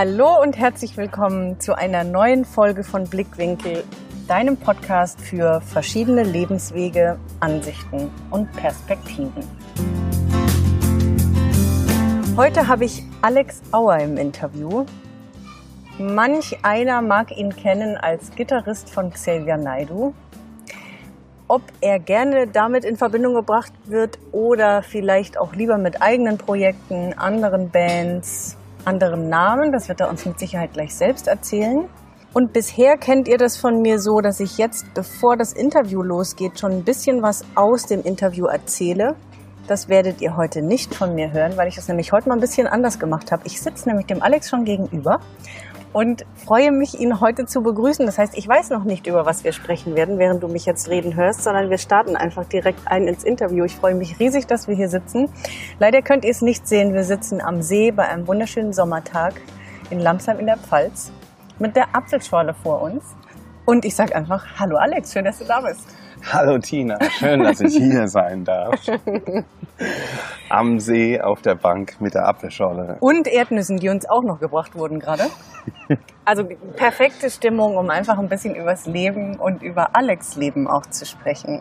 [0.00, 3.82] Hallo und herzlich willkommen zu einer neuen Folge von Blickwinkel,
[4.28, 9.42] deinem Podcast für verschiedene Lebenswege, Ansichten und Perspektiven.
[12.36, 14.86] Heute habe ich Alex Auer im Interview.
[15.98, 20.14] Manch einer mag ihn kennen als Gitarrist von Xavier Naidu.
[21.48, 27.14] Ob er gerne damit in Verbindung gebracht wird oder vielleicht auch lieber mit eigenen Projekten,
[27.14, 28.57] anderen Bands,
[28.88, 31.84] anderen Namen, das wird er uns mit Sicherheit gleich selbst erzählen.
[32.32, 36.58] Und bisher kennt ihr das von mir so, dass ich jetzt, bevor das Interview losgeht,
[36.58, 39.14] schon ein bisschen was aus dem Interview erzähle.
[39.66, 42.40] Das werdet ihr heute nicht von mir hören, weil ich das nämlich heute mal ein
[42.40, 43.42] bisschen anders gemacht habe.
[43.44, 45.20] Ich sitze nämlich dem Alex schon gegenüber
[45.98, 48.06] und freue mich, ihn heute zu begrüßen.
[48.06, 50.88] Das heißt, ich weiß noch nicht, über was wir sprechen werden, während du mich jetzt
[50.88, 53.64] reden hörst, sondern wir starten einfach direkt ein ins Interview.
[53.64, 55.28] Ich freue mich riesig, dass wir hier sitzen.
[55.80, 56.94] Leider könnt ihr es nicht sehen.
[56.94, 59.40] Wir sitzen am See bei einem wunderschönen Sommertag
[59.90, 61.10] in Lamsheim in der Pfalz
[61.58, 63.02] mit der Apfelschorle vor uns.
[63.64, 65.80] Und ich sage einfach, hallo Alex, schön, dass du da bist.
[66.32, 68.74] Hallo Tina, schön, dass ich hier sein darf.
[70.48, 72.96] Am See auf der Bank mit der Apfelschorle.
[73.00, 75.24] Und Erdnüssen, die uns auch noch gebracht wurden gerade.
[76.24, 76.44] Also
[76.76, 81.60] perfekte Stimmung, um einfach ein bisschen übers Leben und über Alex Leben auch zu sprechen.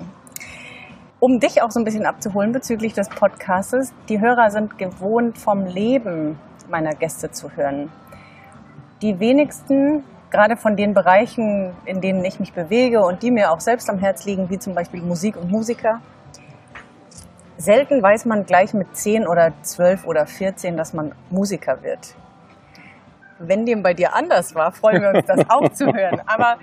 [1.19, 5.65] Um dich auch so ein bisschen abzuholen bezüglich des Podcastes, die Hörer sind gewohnt, vom
[5.65, 7.91] Leben meiner Gäste zu hören.
[9.01, 13.59] Die wenigsten gerade von den Bereichen, in denen ich mich bewege und die mir auch
[13.59, 16.01] selbst am Herz liegen, wie zum Beispiel Musik und Musiker,
[17.57, 22.15] selten weiß man gleich mit 10 oder 12 oder 14, dass man Musiker wird.
[23.39, 26.21] Wenn dem bei dir anders war, freuen wir uns, das auch zu hören.
[26.25, 26.57] Aber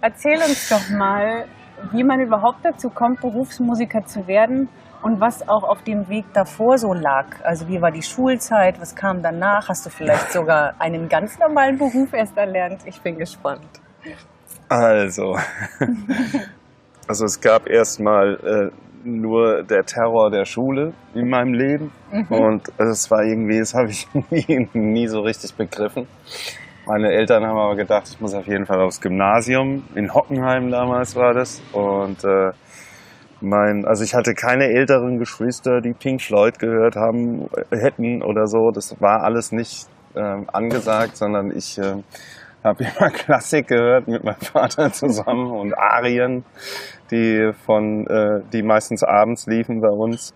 [0.00, 1.44] erzähl uns doch mal,
[1.92, 4.68] wie man überhaupt dazu kommt, Berufsmusiker zu werden
[5.02, 7.26] und was auch auf dem Weg davor so lag.
[7.42, 9.68] Also wie war die Schulzeit, was kam danach?
[9.68, 12.82] Hast du vielleicht sogar einen ganz normalen Beruf erst erlernt?
[12.84, 13.80] Ich bin gespannt.
[14.68, 15.36] Also,
[17.08, 18.70] also es gab erstmal äh,
[19.04, 22.26] nur der Terror der Schule in meinem Leben mhm.
[22.28, 26.06] und es war irgendwie, das habe ich nie, nie so richtig begriffen.
[26.86, 29.84] Meine Eltern haben aber gedacht, ich muss auf jeden Fall aufs Gymnasium.
[29.94, 32.52] In Hockenheim damals war das und äh,
[33.40, 38.46] mein, also ich hatte keine älteren Geschwister, die Pink Floyd gehört haben, äh, hätten oder
[38.46, 38.70] so.
[38.70, 40.20] Das war alles nicht äh,
[40.52, 42.02] angesagt, sondern ich äh,
[42.62, 46.44] habe immer Klassik gehört mit meinem Vater zusammen und Arien,
[47.10, 50.34] die von, äh, die meistens abends liefen bei uns,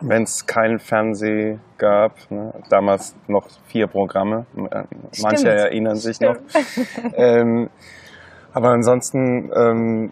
[0.00, 2.12] wenn es keinen Fernseh gab.
[2.30, 2.52] Ne?
[2.70, 4.84] Damals noch vier Programme, äh,
[5.22, 6.40] manche erinnern sich Stimmt.
[6.54, 7.12] noch.
[7.16, 7.68] ähm,
[8.58, 10.10] aber ansonsten ähm,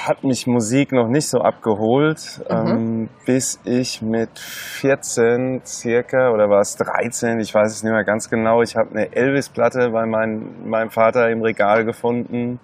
[0.00, 2.66] hat mich Musik noch nicht so abgeholt, mhm.
[2.66, 8.02] ähm, bis ich mit 14 circa, oder war es 13, ich weiß es nicht mehr
[8.02, 12.58] ganz genau, ich habe eine Elvis-Platte bei mein, meinem Vater im Regal gefunden.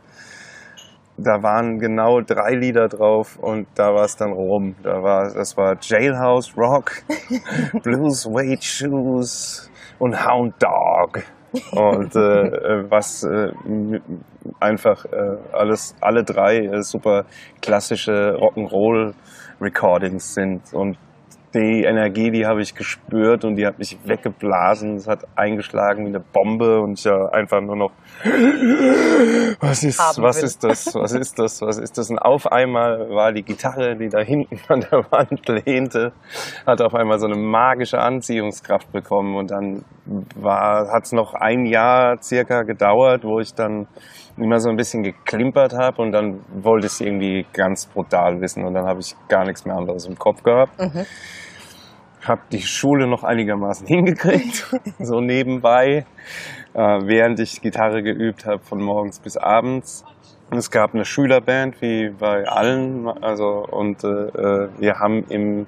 [1.17, 4.75] Da waren genau drei Lieder drauf und da war es dann rum.
[4.83, 6.95] Da war, das war Jailhouse Rock,
[7.85, 11.23] Blues Weight Shoes und Hound Dog.
[11.73, 13.53] Und äh, äh, was äh,
[14.59, 17.27] einfach äh, alles, alle drei äh, super
[17.61, 19.13] klassische Rock'n'Roll
[19.61, 20.73] Recordings sind.
[20.73, 20.97] Und
[21.55, 24.97] die Energie, die habe ich gespürt und die hat mich weggeblasen.
[24.97, 27.93] Es hat eingeschlagen wie eine Bombe und ich ja einfach nur noch,
[29.61, 32.11] was ist, was ist das, was ist das, was ist das?
[32.11, 36.13] Und auf einmal war die Gitarre, die da hinten an der Wand lehnte,
[36.67, 39.85] hat auf einmal so eine magische Anziehungskraft bekommen und dann
[40.35, 43.87] war, hat es noch ein Jahr circa gedauert, wo ich dann
[44.37, 48.65] immer so ein bisschen geklimpert habe und dann wollte ich es irgendwie ganz brutal wissen
[48.65, 50.79] und dann habe ich gar nichts mehr anderes im Kopf gehabt.
[50.79, 51.07] Mhm
[52.25, 54.67] habe die Schule noch einigermaßen hingekriegt,
[54.99, 56.07] so nebenbei,
[56.75, 60.05] äh, während ich Gitarre geübt habe von morgens bis abends.
[60.51, 65.67] Und es gab eine Schülerband wie bei allen, also und äh, äh wir haben im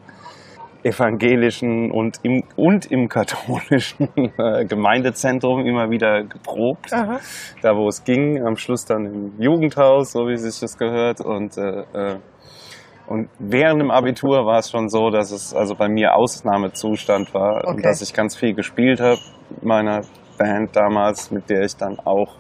[0.85, 4.09] evangelischen und im, und im katholischen
[4.39, 7.19] äh, Gemeindezentrum immer wieder geprobt, Aha.
[7.63, 11.57] da wo es ging, am Schluss dann im Jugendhaus, so wie sich das gehört und
[11.57, 12.19] äh, äh
[13.07, 17.59] und während dem Abitur war es schon so, dass es also bei mir Ausnahmezustand war
[17.59, 17.67] okay.
[17.69, 19.21] und dass ich ganz viel gespielt habe.
[19.61, 20.03] Meiner
[20.39, 22.37] Band damals, mit der ich dann auch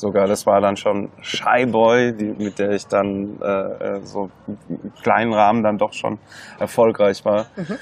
[0.00, 4.30] sogar, das war dann schon Shy Boy, die, mit der ich dann äh, äh so
[4.68, 6.18] im kleinen Rahmen dann doch schon
[6.58, 7.46] erfolgreich war.
[7.56, 7.76] Mhm.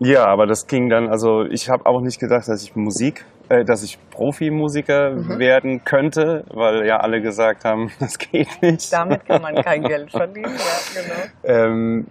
[0.00, 3.64] Ja, aber das ging dann, also ich habe auch nicht gedacht, dass ich Musik äh,
[3.64, 5.38] dass ich Profimusiker mhm.
[5.38, 8.92] werden könnte, weil ja alle gesagt haben, das geht nicht.
[8.92, 11.64] Damit kann man kein Geld verdienen, ja, genau.
[11.64, 12.06] Ähm,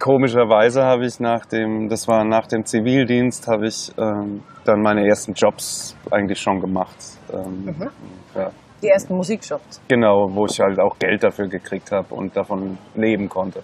[0.00, 5.06] komischerweise habe ich nach dem, das war nach dem Zivildienst, habe ich ähm, dann meine
[5.06, 6.96] ersten Jobs eigentlich schon gemacht.
[7.32, 7.88] Ähm, Mhm.
[8.34, 8.50] ja,
[8.82, 9.80] Die ersten Musikjobs.
[9.88, 13.62] genau, wo ich halt auch Geld dafür gekriegt habe und davon leben konnte.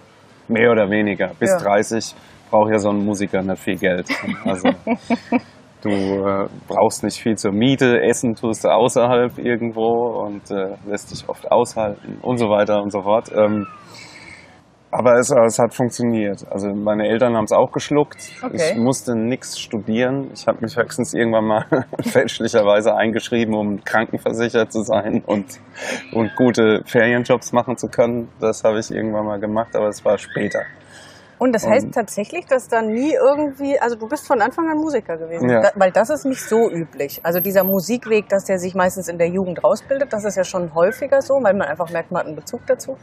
[0.48, 1.32] Mehr oder weniger.
[1.38, 1.58] Bis Ja.
[1.58, 2.14] 30
[2.50, 4.06] braucht ja so ein Musiker nicht viel Geld.
[4.44, 4.68] Also
[5.82, 11.10] du äh, brauchst nicht viel zur Miete, Essen tust du außerhalb irgendwo und äh, lässt
[11.10, 13.30] dich oft aushalten und so weiter und so fort.
[13.34, 13.66] Ähm,
[14.96, 16.46] aber es, es hat funktioniert.
[16.50, 18.16] Also meine Eltern haben es auch geschluckt.
[18.43, 18.72] Okay.
[18.72, 20.31] Ich musste nichts studieren.
[20.32, 21.66] Ich habe mich höchstens irgendwann mal
[22.00, 25.60] fälschlicherweise eingeschrieben, um krankenversichert zu sein und,
[26.12, 28.31] und gute Ferienjobs machen zu können.
[28.40, 30.60] Das habe ich irgendwann mal gemacht, aber es war später.
[31.38, 34.79] Und das heißt Und- tatsächlich, dass da nie irgendwie, also du bist von Anfang an
[34.79, 35.61] Musiker gewesen, Ja.
[35.61, 37.21] da, weil das ist nicht so üblich.
[37.23, 40.75] Also dieser Musikweg, dass der sich meistens in der Jugend rausbildet, das ist ja schon
[40.75, 42.97] häufiger so, weil man einfach merkt, man hat einen Bezug dazu.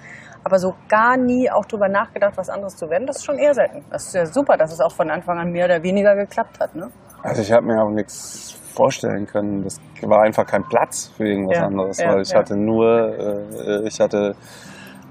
[0.44, 3.54] Aber so gar nie auch drüber nachgedacht, was anderes zu werden, das ist schon eher
[3.54, 3.86] selten.
[3.92, 6.76] Das ist ja super, dass es auch von Anfang an mehr oder weniger geklappt hat.
[6.76, 6.90] Ne?
[7.22, 9.64] Also ich habe mir auch nichts vorstellen können.
[9.64, 12.40] Das war einfach kein Platz für irgendwas Ja, anderes, ja, weil ich ja.
[12.40, 14.36] hatte nur, äh, ich hatte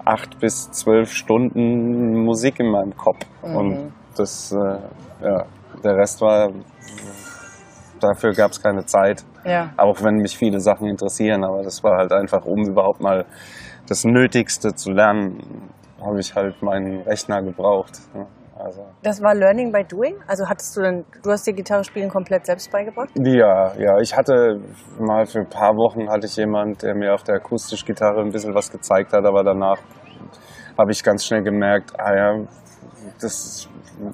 [0.05, 3.57] acht bis zwölf Stunden Musik in meinem Kopf Mhm.
[3.57, 4.79] und das, äh,
[5.25, 5.45] ja,
[5.83, 6.51] der Rest war,
[8.01, 9.25] dafür gab es keine Zeit.
[9.45, 9.71] Ja.
[9.77, 13.25] Auch wenn mich viele Sachen interessieren, aber das war halt einfach, um überhaupt mal
[13.89, 15.71] das Nötigste zu lernen,
[16.01, 17.99] habe ich halt meinen Rechner gebraucht.
[18.15, 18.27] ne?
[18.59, 20.17] Also Das war Learning by Doing?
[20.27, 23.11] Also hattest du dann, du hast dir Gitarre spielen komplett selbst beigebracht?
[23.17, 24.61] Ja, ja, ich hatte
[24.99, 28.55] mal für ein paar Wochen hatte ich jemand, der mir auf der Akustikgitarre ein bisschen
[28.55, 29.79] was gezeigt hat, aber danach
[30.79, 32.35] habe ich ganz schnell gemerkt, ah ja,
[33.21, 33.69] das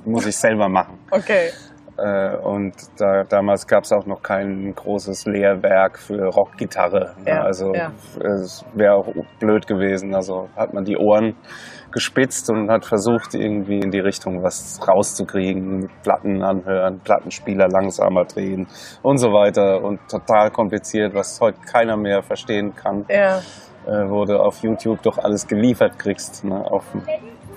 [0.05, 0.99] muss ich selber machen.
[1.11, 1.51] Okay.
[1.97, 7.15] Äh, Und da, damals gab es auch noch kein großes Lehrwerk für Rockgitarre.
[7.19, 7.25] ne?
[7.27, 7.91] Ja, also ja.
[8.45, 9.09] es wäre auch
[9.41, 10.15] blöd gewesen.
[10.15, 11.35] Also hat man die Ohren
[11.93, 15.89] gespitzt und hat versucht, irgendwie in die Richtung was rauszukriegen.
[16.03, 18.67] Platten anhören, Plattenspieler langsamer drehen
[19.03, 19.83] und so weiter.
[19.83, 23.39] Und total kompliziert, was heute keiner mehr verstehen kann, Ja.
[23.87, 26.65] äh, du auf YouTube doch alles geliefert kriegst, ne?
[26.71, 27.03] auf dem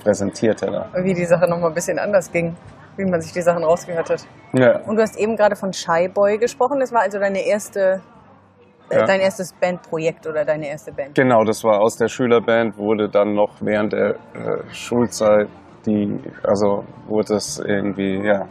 [0.02, 0.88] Präsentierteller.
[1.02, 2.56] Wie die Sache nochmal ein bisschen anders ging,
[2.96, 4.26] wie man sich die Sachen rausgehört hat.
[4.52, 4.80] Ja.
[4.86, 6.80] Und du hast eben gerade von Shy Boy gesprochen.
[6.80, 8.00] Das war also deine erste,
[8.90, 9.04] Ja.
[9.06, 11.14] dein erstes Bandprojekt oder deine erste Band.
[11.14, 14.16] Genau, das war aus der Schülerband, wurde dann noch während der äh,
[14.72, 15.48] Schulzeit,
[15.86, 18.46] die, also wurde es irgendwie, ja,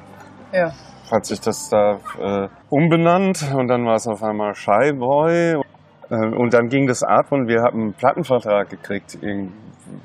[0.52, 0.72] Ja.
[1.12, 5.62] hat sich das da äh, umbenannt und dann war es auf einmal Shy Boy.
[6.10, 9.18] Äh, und dann ging das ab und wir haben einen Plattenvertrag gekriegt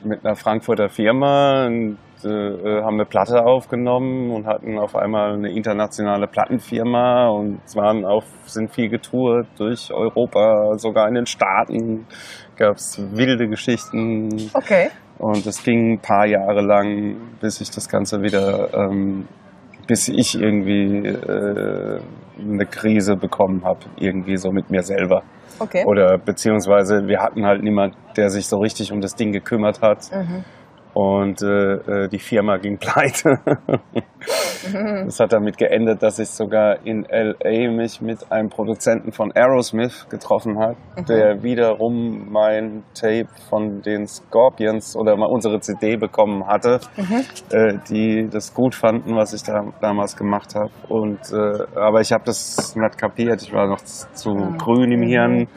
[0.05, 5.35] mit einer Frankfurter Firma und äh, äh, haben eine Platte aufgenommen und hatten auf einmal
[5.35, 12.07] eine internationale Plattenfirma und waren auf, sind viel getourt durch Europa, sogar in den Staaten
[12.57, 14.51] gab es wilde Geschichten.
[14.55, 14.89] Okay.
[15.19, 19.27] Und es ging ein paar Jahre lang, bis ich das Ganze wieder, ähm,
[19.87, 22.01] bis ich irgendwie äh,
[22.39, 25.23] eine Krise bekommen habe, irgendwie so mit mir selber.
[25.59, 25.85] Okay.
[25.87, 30.11] Oder beziehungsweise wir hatten halt niemand, der sich so richtig um das Ding gekümmert hat.
[30.13, 30.45] Mhm.
[30.97, 33.39] Und äh, äh, die Firma ging pleite.
[35.07, 40.07] Das hat damit geendet, dass ich sogar in LA mich mit einem Produzenten von Aerosmith
[40.09, 40.77] getroffen habe,
[41.09, 46.81] der wiederum mein Tape von den Scorpions oder mal unsere CD bekommen hatte,
[47.51, 50.71] äh, die das gut fanden, was ich da damals gemacht habe.
[50.89, 53.43] Und äh, aber ich habe das nicht kapiert.
[53.43, 55.49] Ich war noch zu grün im Hirn.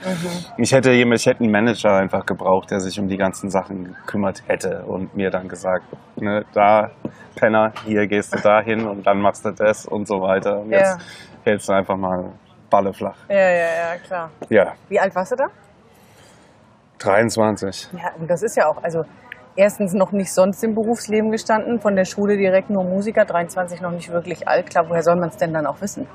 [0.57, 3.95] Ich hätte jemand, ich hätte einen Manager einfach gebraucht, der sich um die ganzen Sachen
[3.95, 5.85] gekümmert hätte und mir dann gesagt,
[6.17, 6.91] ne, da
[7.35, 10.59] Penner, hier gehst du dahin und dann machst du das und so weiter.
[10.59, 10.99] Und jetzt
[11.43, 12.31] hältst du einfach mal
[12.69, 13.17] Balle flach.
[13.29, 14.29] Ja, ja, ja, klar.
[14.49, 15.47] Ja, Wie alt warst du da?
[16.99, 17.89] 23.
[17.93, 19.03] Ja, und das ist ja auch, also
[19.55, 23.91] erstens noch nicht sonst im Berufsleben gestanden, von der Schule direkt nur Musiker, 23 noch
[23.91, 24.69] nicht wirklich alt.
[24.69, 26.07] Klar, woher soll man es denn dann auch wissen?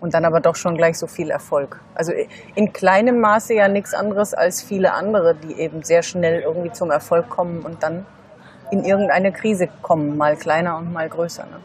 [0.00, 1.80] Und dann aber doch schon gleich so viel Erfolg.
[1.94, 2.12] Also
[2.54, 6.90] in kleinem Maße ja nichts anderes als viele andere, die eben sehr schnell irgendwie zum
[6.90, 8.06] Erfolg kommen und dann
[8.70, 11.44] in irgendeine Krise kommen, mal kleiner und mal größer.
[11.44, 11.60] Ne?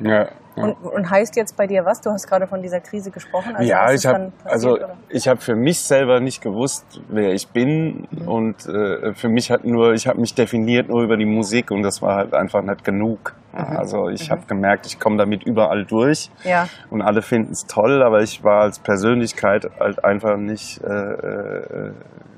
[0.00, 0.64] Ja, ja.
[0.64, 2.00] Und, und heißt jetzt bei dir was?
[2.00, 3.56] Du hast gerade von dieser Krise gesprochen.
[3.56, 4.96] Also ja, ich habe also oder?
[5.08, 9.64] ich habe für mich selber nicht gewusst, wer ich bin und äh, für mich hat
[9.64, 12.84] nur ich habe mich definiert nur über die Musik und das war halt einfach nicht
[12.84, 13.34] genug.
[13.52, 18.02] Also ich habe gemerkt, ich komme damit überall durch Ja, und alle finden es toll,
[18.02, 21.92] aber ich war als Persönlichkeit halt einfach nicht äh, äh,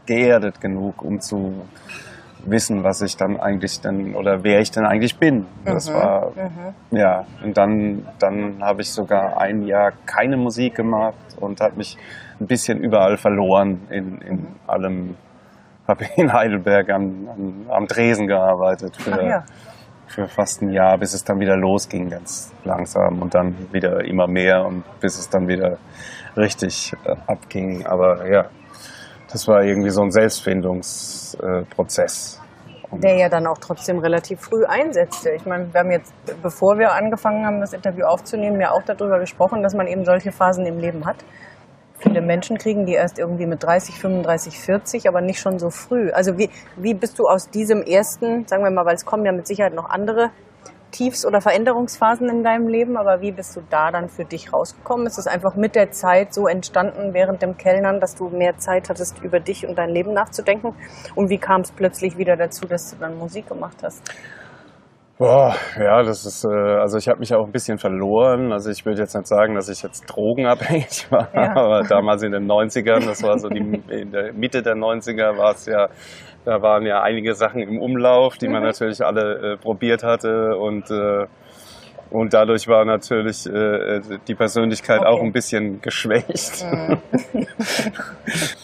[0.05, 1.67] geerdet genug, um zu
[2.51, 5.47] wissen, was ich dann eigentlich denn oder wer ich denn eigentlich bin.
[5.65, 6.97] Das war mhm.
[6.97, 11.97] ja und dann dann habe ich sogar ein Jahr keine Musik gemacht und habe mich
[12.41, 15.17] ein bisschen überall verloren in, in allem.
[15.89, 19.45] Habe in Heidelberg am, am, am Dresen gearbeitet für ja.
[20.09, 24.27] für fast ein Jahr, bis es dann wieder losging, ganz langsam und dann wieder immer
[24.27, 25.79] mehr und bis es dann wieder
[26.37, 27.87] richtig äh, abging.
[27.87, 28.47] Aber ja,
[29.31, 32.41] das war irgendwie so ein Selbstfindungsprozess.
[32.93, 35.31] Der ja dann auch trotzdem relativ früh einsetzte.
[35.31, 39.19] Ich meine, wir haben jetzt, bevor wir angefangen haben, das Interview aufzunehmen, ja auch darüber
[39.19, 41.17] gesprochen, dass man eben solche Phasen im Leben hat.
[41.99, 46.11] Viele Menschen kriegen die erst irgendwie mit 30, 35, 40, aber nicht schon so früh.
[46.11, 49.33] Also wie, wie bist du aus diesem ersten, sagen wir mal, weil es kommen ja
[49.33, 50.31] mit Sicherheit noch andere
[50.91, 55.07] Tiefs- oder Veränderungsphasen in deinem Leben, aber wie bist du da dann für dich rausgekommen?
[55.07, 58.89] Ist es einfach mit der Zeit so entstanden während dem Kellnern, dass du mehr Zeit
[58.89, 60.75] hattest, über dich und dein Leben nachzudenken?
[61.15, 64.03] Und wie kam es plötzlich wieder dazu, dass du dann Musik gemacht hast?
[65.19, 68.53] Boah, ja, das ist, äh, also ich habe mich auch ein bisschen verloren.
[68.53, 71.57] Also ich würde jetzt nicht sagen, dass ich jetzt drogenabhängig war, ja.
[71.57, 75.53] aber damals in den 90ern, das war so die, in der Mitte der 90er war
[75.53, 75.89] es ja,
[76.47, 78.69] da waren ja einige Sachen im Umlauf, die man mhm.
[78.69, 81.27] natürlich alle äh, probiert hatte und äh,
[82.11, 85.09] und dadurch war natürlich äh, die Persönlichkeit okay.
[85.09, 86.65] auch ein bisschen geschwächt.
[86.65, 86.99] Mhm.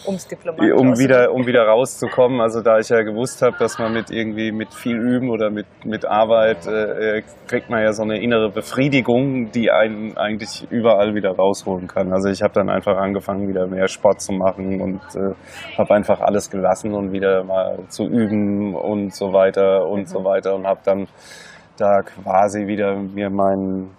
[0.06, 2.40] Um's diplomatisch um wieder um wieder rauszukommen.
[2.40, 5.66] Also da ich ja gewusst habe, dass man mit irgendwie mit viel Üben oder mit
[5.84, 11.14] mit Arbeit äh, äh, kriegt man ja so eine innere Befriedigung, die einen eigentlich überall
[11.14, 12.12] wieder rausholen kann.
[12.12, 15.34] Also ich habe dann einfach angefangen, wieder mehr Sport zu machen und äh,
[15.76, 20.06] habe einfach alles gelassen und wieder mal zu üben und so weiter und mhm.
[20.06, 21.06] so weiter und habe dann
[21.82, 23.90] da quasi wieder mir mein,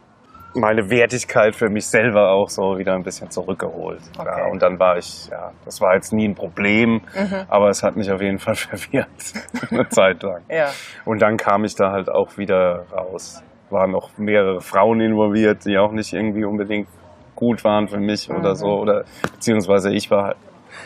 [0.55, 4.01] meine Wertigkeit für mich selber auch so wieder ein bisschen zurückgeholt.
[4.17, 4.39] Okay.
[4.39, 7.45] Ja, und dann war ich, ja, das war jetzt nie ein Problem, mhm.
[7.49, 9.07] aber es hat mich auf jeden Fall verwirrt,
[9.69, 10.41] eine Zeit lang.
[10.49, 10.69] Ja.
[11.05, 13.43] Und dann kam ich da halt auch wieder raus.
[13.69, 16.87] Waren noch mehrere Frauen involviert, die auch nicht irgendwie unbedingt
[17.35, 18.37] gut waren für mich mhm.
[18.37, 20.35] oder so, oder beziehungsweise ich war,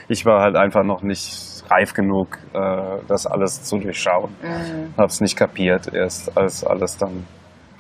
[0.07, 4.35] ich war halt einfach noch nicht reif genug, äh, das alles zu durchschauen.
[4.41, 4.93] Mhm.
[4.97, 7.25] Hab's nicht kapiert, erst als alles dann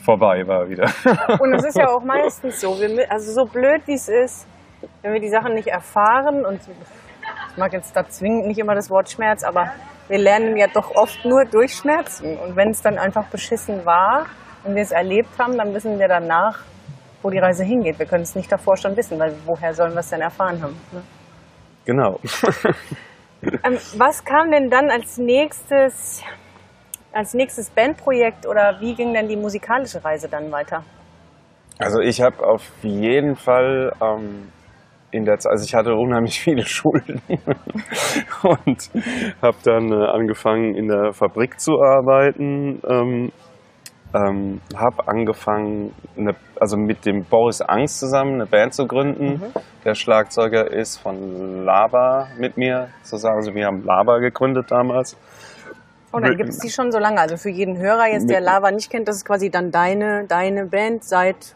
[0.03, 0.85] vorbei war wieder.
[1.39, 4.47] Und es ist ja auch meistens so, wir, also so blöd wie es ist,
[5.01, 8.89] wenn wir die Sachen nicht erfahren und ich mag jetzt da zwingend nicht immer das
[8.89, 9.71] Wort Schmerz, aber
[10.07, 12.37] wir lernen ja doch oft nur durch Schmerzen.
[12.37, 14.27] Und wenn es dann einfach beschissen war
[14.63, 16.63] und wir es erlebt haben, dann wissen wir danach,
[17.21, 17.99] wo die Reise hingeht.
[17.99, 20.77] Wir können es nicht davor schon wissen, weil woher sollen wir es denn erfahren haben?
[20.91, 21.01] Ne?
[21.85, 22.19] Genau.
[23.43, 26.23] Ähm, was kam denn dann als nächstes,
[27.11, 30.83] als nächstes Bandprojekt oder wie ging denn die musikalische Reise dann weiter?
[31.79, 34.51] Also ich habe auf jeden Fall ähm,
[35.11, 37.21] in der Zeit, also ich hatte unheimlich viele Schulden
[38.43, 38.89] und
[39.41, 42.81] habe dann äh, angefangen in der Fabrik zu arbeiten.
[42.89, 43.31] Ähm,
[44.13, 49.33] ähm, habe angefangen, eine, also mit dem Boris Angst zusammen eine Band zu gründen.
[49.33, 49.61] Mhm.
[49.83, 53.37] Der Schlagzeuger ist von Lava mit mir zusammen.
[53.37, 55.17] Also wir haben Lava gegründet damals.
[56.11, 57.19] Und oh, dann gibt es die schon so lange.
[57.19, 60.65] Also für jeden Hörer jetzt, der Lava nicht kennt, das ist quasi dann deine, deine
[60.65, 61.55] Band seit.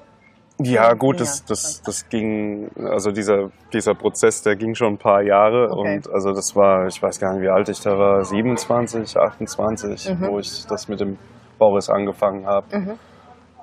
[0.60, 5.24] Ja, gut, das, das, das ging, also dieser, dieser Prozess, der ging schon ein paar
[5.24, 5.96] Jahre okay.
[5.96, 10.10] und also das war, ich weiß gar nicht, wie alt ich da war, 27, 28,
[10.10, 10.28] mhm.
[10.28, 11.18] wo ich das mit dem
[11.62, 12.66] Boris angefangen habe.
[12.76, 13.00] Mhm.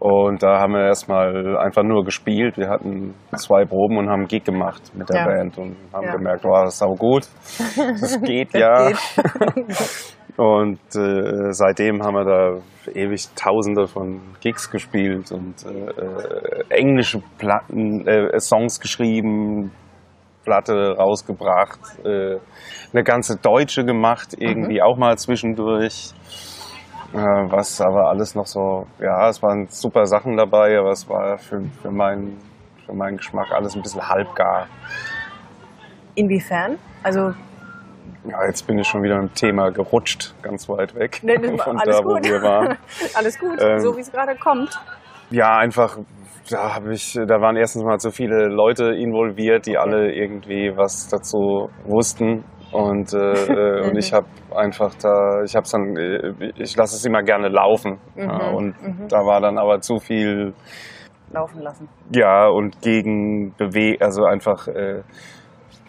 [0.01, 2.57] Und da haben wir erstmal einfach nur gespielt.
[2.57, 5.27] Wir hatten zwei Proben und haben Gig gemacht mit der ja.
[5.27, 6.13] Band und haben ja.
[6.13, 7.27] gemerkt, wow, das ist auch gut.
[8.01, 8.89] Das geht das ja.
[8.91, 10.39] Geht.
[10.39, 18.07] und äh, seitdem haben wir da ewig Tausende von Gigs gespielt und äh, englische Platten,
[18.07, 19.73] äh, Songs geschrieben,
[20.45, 22.37] Platte rausgebracht, äh,
[22.93, 24.83] eine ganze deutsche gemacht, irgendwie mhm.
[24.83, 26.13] auch mal zwischendurch.
[27.13, 31.39] Äh, was aber alles noch so, ja, es waren super Sachen dabei, aber es war
[31.39, 32.37] für, für, meinen,
[32.85, 34.67] für meinen Geschmack alles ein bisschen halbgar.
[36.15, 36.79] Inwiefern?
[37.03, 37.33] Also
[38.25, 42.01] ja, jetzt bin ich schon wieder im Thema gerutscht, ganz weit weg nee, von da,
[42.01, 42.05] gut.
[42.05, 42.77] wo wir waren.
[43.15, 44.79] alles gut, ähm, so wie es gerade kommt.
[45.31, 45.99] Ja, einfach,
[46.51, 49.89] da habe ich, da waren erstens mal zu viele Leute involviert, die okay.
[49.89, 53.19] alle irgendwie was dazu wussten und, äh,
[53.83, 57.49] äh und ich habe einfach da, ich habe dann, äh, ich lasse es immer gerne
[57.49, 57.99] laufen.
[58.15, 58.23] Mhm.
[58.23, 59.09] Ja, und mhm.
[59.09, 60.55] da war dann aber zu viel
[61.31, 61.89] laufen lassen.
[62.15, 65.03] Ja, und gegen Bewe also einfach äh,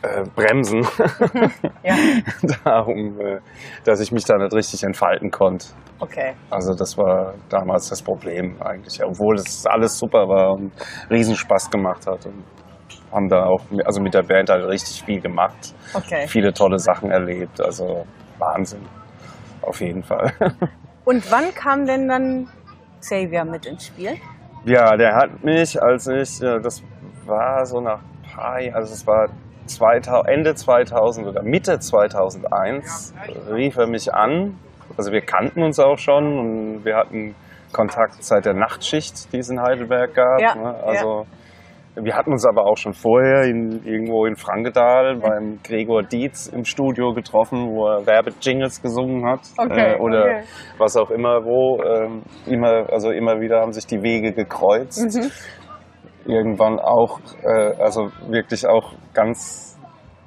[0.01, 0.81] äh, bremsen.
[1.83, 1.95] ja.
[2.63, 3.39] Darum, äh,
[3.83, 5.67] dass ich mich da nicht richtig entfalten konnte.
[5.99, 6.33] Okay.
[6.49, 10.71] Also das war damals das Problem eigentlich, obwohl es alles super war und
[11.09, 12.25] Riesenspaß gemacht hat.
[12.25, 12.43] Und
[13.11, 15.73] haben da auch, also mit der Band halt richtig viel gemacht.
[15.93, 16.27] Okay.
[16.27, 17.61] Viele tolle Sachen erlebt.
[17.61, 18.05] Also
[18.37, 18.85] Wahnsinn.
[19.61, 20.31] Auf jeden Fall.
[21.05, 22.47] Und wann kam denn dann
[23.01, 24.17] Xavier mit ins Spiel?
[24.65, 26.83] Ja, der hat mich, als ich, das
[27.25, 29.29] war so nach ein paar Jahren, also es war
[29.65, 33.13] 2000, Ende 2000 oder Mitte 2001,
[33.51, 34.59] rief er mich an.
[34.97, 37.35] Also wir kannten uns auch schon und wir hatten
[37.71, 40.41] Kontakt seit der Nachtschicht, die es in Heidelberg gab.
[40.41, 40.75] Ja, ne?
[40.83, 41.27] Also
[41.95, 46.65] wir hatten uns aber auch schon vorher in, irgendwo in Frankenthal beim Gregor Dietz im
[46.65, 49.41] Studio getroffen, wo er Werbejingles gesungen hat.
[49.57, 50.43] Okay, äh, oder okay.
[50.77, 51.81] was auch immer wo.
[51.83, 55.15] Ähm, immer, also immer wieder haben sich die Wege gekreuzt.
[55.15, 55.31] Mhm.
[56.25, 59.68] Irgendwann auch, äh, also wirklich auch ganz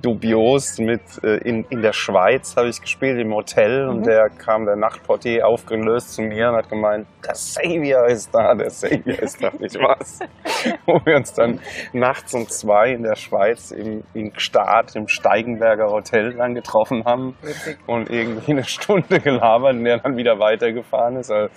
[0.03, 4.03] dubios mit äh, in, in der Schweiz habe ich gespielt im Hotel und Mhm.
[4.05, 8.71] der kam der Nachtportier aufgelöst zu mir und hat gemeint, der Savior ist da, der
[8.71, 10.19] Savior ist da, nicht was?
[10.87, 11.61] Wo wir uns dann
[11.93, 17.37] nachts um zwei in der Schweiz im, in Gstaad im Steigenberger Hotel dann getroffen haben
[17.43, 17.79] Witzig.
[17.87, 21.31] und irgendwie eine Stunde gelabert und der dann wieder weitergefahren ist.
[21.31, 21.49] Also,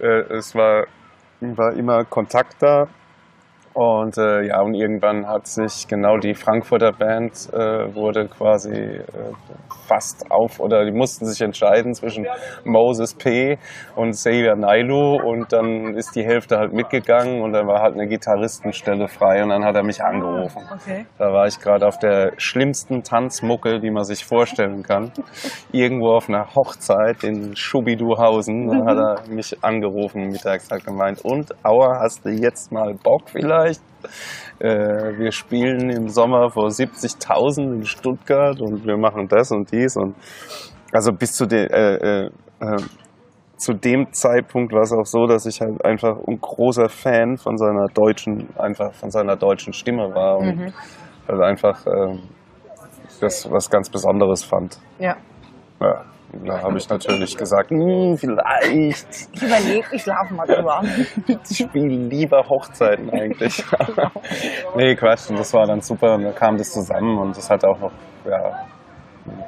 [0.00, 0.86] äh, es war,
[1.40, 2.88] war immer Kontakt da.
[3.74, 9.02] Und äh, ja, und irgendwann hat sich genau die Frankfurter Band äh, wurde quasi äh,
[9.86, 12.26] fast auf oder die mussten sich entscheiden zwischen
[12.64, 13.58] Moses P.
[13.96, 18.06] und Xavier Nailu und dann ist die Hälfte halt mitgegangen und dann war halt eine
[18.06, 20.62] Gitarristenstelle frei und dann hat er mich angerufen.
[20.72, 21.06] Okay.
[21.18, 25.12] Da war ich gerade auf der schlimmsten Tanzmucke, die man sich vorstellen kann.
[25.72, 28.68] Irgendwo auf einer Hochzeit in Schubiduhausen.
[28.68, 33.30] Da hat er mich angerufen mittags, hat gemeint, und Aua, hast du jetzt mal Bock
[33.30, 33.80] vielleicht?
[34.58, 39.96] Äh, wir spielen im Sommer vor 70.000 in Stuttgart und wir machen das und dies
[39.96, 40.14] und
[40.92, 42.30] also bis zu den äh, äh,
[42.60, 42.76] äh,
[43.56, 47.56] zu dem Zeitpunkt war es auch so, dass ich halt einfach ein großer Fan von
[47.56, 50.72] seiner deutschen, einfach von seiner deutschen Stimme war und Mhm.
[51.28, 52.22] halt einfach ähm,
[53.20, 54.78] das was ganz Besonderes fand.
[54.98, 55.16] Ja.
[55.80, 56.04] Ja,
[56.44, 59.06] da habe ich natürlich gesagt, "Hm, vielleicht.
[59.32, 60.82] Ich überlege, ich schlafe mal drüber.
[61.50, 63.64] Ich spiele lieber Hochzeiten eigentlich.
[64.76, 65.30] nee, Quatsch.
[65.30, 67.92] Und das war dann super und dann kam das zusammen und das hat auch noch,
[68.24, 68.66] ja,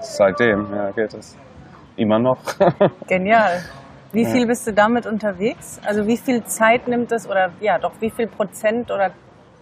[0.01, 1.37] seitdem, ja, geht es.
[1.97, 2.39] Immer noch.
[3.07, 3.61] Genial.
[4.13, 4.31] Wie Ja.
[4.31, 5.81] viel bist du damit unterwegs?
[5.87, 9.11] Also wie viel Zeit nimmt es oder ja doch, wie viel Prozent oder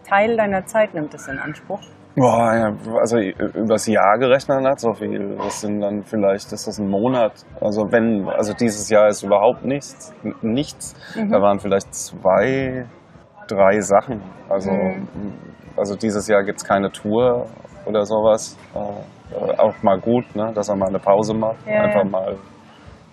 [0.09, 1.81] Teil deiner Zeit nimmt es in Anspruch?
[2.17, 5.37] Boah, ja, also übers Jahr gerechnet hat so viel.
[5.37, 7.33] Das sind dann vielleicht, ist das ein Monat.
[7.61, 10.95] Also wenn, also dieses Jahr ist überhaupt nichts, nichts.
[11.17, 11.31] Mhm.
[11.31, 12.87] Da waren vielleicht zwei,
[13.49, 14.23] drei Sachen.
[14.49, 15.09] Also, Mhm.
[15.77, 17.47] also dieses Jahr gibt's keine Tour
[17.85, 18.57] oder sowas.
[18.75, 21.57] Äh, auch mal gut, ne, dass er mal eine Pause macht.
[21.67, 22.11] Ja, Einfach ja.
[22.11, 22.37] mal.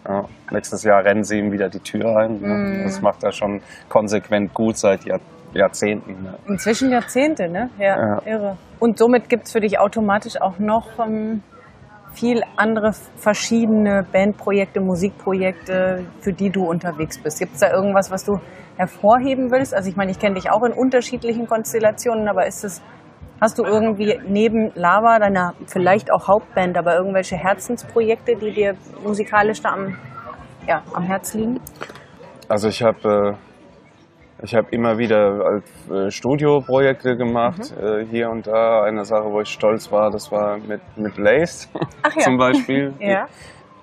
[0.08, 2.40] Ja, nächstes Jahr rennen sie ihm wieder die Tür ein.
[2.40, 2.48] Ne?
[2.48, 2.84] Mhm.
[2.84, 5.20] Das macht er schon konsequent gut seit Jahr,
[5.54, 6.24] Jahrzehnten.
[6.24, 6.34] Ne?
[6.48, 7.70] Inzwischen Jahrzehnte, ne?
[7.78, 8.22] Ja, Ja.
[8.26, 8.58] irre.
[8.80, 11.44] Und somit gibt es für dich automatisch auch noch ähm,
[12.14, 17.40] viel andere verschiedene Bandprojekte, Musikprojekte, für die du unterwegs bist.
[17.40, 18.40] Gibt es da irgendwas, was du
[18.78, 19.74] hervorheben willst?
[19.74, 22.82] Also ich meine, ich kenne dich auch in unterschiedlichen Konstellationen, aber ist es,
[23.40, 29.62] hast du irgendwie neben Lava, deiner vielleicht auch Hauptband, aber irgendwelche Herzensprojekte, die dir musikalisch
[29.62, 29.98] da am,
[30.68, 31.60] ja, am Herz liegen?
[32.50, 33.51] Also ich habe äh,
[34.44, 37.86] ich habe immer wieder äh, Studioprojekte gemacht, Mhm.
[37.86, 38.84] äh, hier und da.
[38.84, 41.70] Eine Sache, wo ich stolz war, das war mit, mit Lace
[42.04, 42.22] Ach ja.
[42.26, 42.94] zum Beispiel.
[43.00, 43.26] Ja.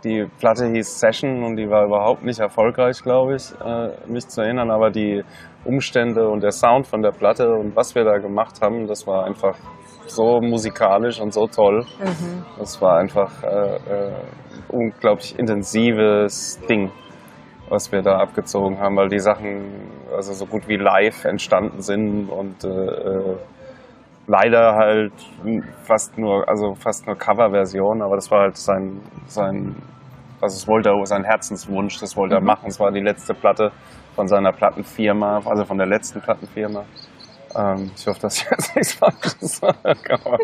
[0.04, 4.28] Die, die Platte hieß Session und die war überhaupt nicht erfolgreich, glaube ich, äh, mich
[4.28, 4.70] zu erinnern.
[4.70, 5.22] Aber die
[5.64, 9.24] Umstände und der Sound von der Platte und was wir da gemacht haben, das war
[9.24, 9.56] einfach
[10.06, 11.84] so musikalisch und so toll.
[12.00, 12.44] Mhm.
[12.58, 14.12] Das war einfach äh, äh,
[14.68, 16.90] unglaublich intensives Ding,
[17.70, 19.64] was wir da abgezogen haben, weil die Sachen
[20.14, 23.36] also so gut wie live entstanden sind und äh, äh,
[24.26, 25.12] leider halt
[25.84, 29.74] fast nur, also fast nur Coverversion, aber das war halt sein, sein,
[30.40, 32.46] also es wollte er, sein Herzenswunsch, das wollte er Mhm.
[32.46, 32.66] machen.
[32.68, 33.72] Es war die letzte Platte
[34.14, 36.84] von seiner Plattenfirma, also von der letzten Plattenfirma.
[37.56, 40.18] Ähm, ich hoffe, dass ich jetzt nichts Falsches sage.
[40.24, 40.38] Aber,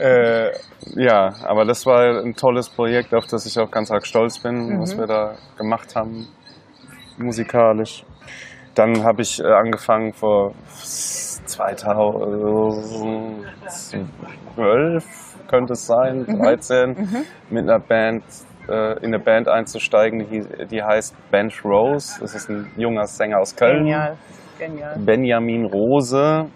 [0.00, 0.52] äh,
[0.96, 4.78] ja, aber das war ein tolles Projekt, auf das ich auch ganz arg stolz bin,
[4.80, 5.00] was Mhm.
[5.00, 6.28] wir da gemacht haben,
[7.18, 8.04] musikalisch.
[8.74, 10.52] Dann habe ich äh, angefangen vor
[14.56, 16.38] 2012, könnte es sein, Mhm.
[16.42, 17.24] 13, Mhm.
[17.50, 18.22] mit einer Band,
[18.68, 22.18] äh, in eine Band einzusteigen, die, die heißt Bench Rose.
[22.20, 23.78] Das ist ein junger Sänger aus Köln.
[23.84, 24.16] Genial.
[24.58, 24.96] Genial.
[25.04, 26.46] Benjamin Rose,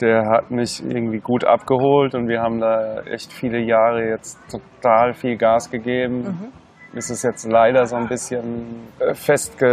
[0.00, 5.14] der hat mich irgendwie gut abgeholt und wir haben da echt viele Jahre jetzt total
[5.14, 6.22] viel Gas gegeben.
[6.22, 6.52] Mhm.
[6.96, 9.66] Es ist jetzt leider so ein bisschen äh, festge...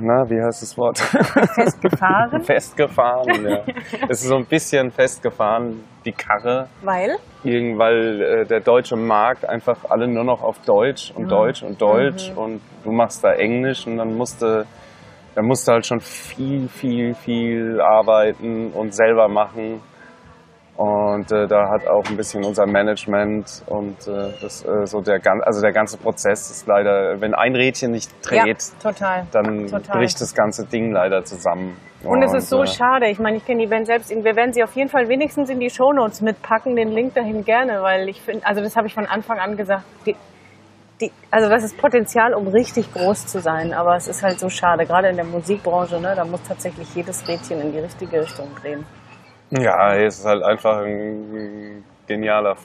[0.00, 0.98] Na, wie heißt das Wort?
[0.98, 3.58] Festgefahren, festgefahren, ja.
[4.08, 6.68] Es ist so ein bisschen festgefahren, die Karre.
[6.82, 7.16] weil?
[7.42, 11.28] Irgend- weil äh, der deutsche Markt einfach alle nur noch auf Deutsch und Mhm.
[11.28, 12.38] Deutsch und Deutsch Mhm.
[12.38, 14.64] und du machst da Englisch und dann musste
[15.34, 19.80] dann musst du halt schon viel, viel, viel arbeiten und selber machen.
[20.76, 25.20] Und äh, da hat auch ein bisschen unser Management und äh, das, äh, so der,
[25.42, 29.98] also der ganze Prozess ist leider, wenn ein Rädchen nicht dreht, ja, total, dann total.
[29.98, 31.76] bricht das ganze Ding leider zusammen.
[32.02, 33.08] Und, und es ist so äh, schade.
[33.08, 34.10] Ich meine, ich kenne die Band selbst.
[34.10, 37.80] Wir werden sie auf jeden Fall wenigstens in die Shownotes mitpacken, den Link dahin gerne,
[37.80, 40.16] weil ich finde, also das habe ich von Anfang an gesagt, die,
[41.00, 44.48] die, also das ist Potenzial, um richtig groß zu sein, aber es ist halt so
[44.48, 48.48] schade, gerade in der Musikbranche, ne, da muss tatsächlich jedes Rädchen in die richtige Richtung
[48.60, 48.86] drehen.
[49.50, 52.56] Ja, er ist halt einfach ein genialer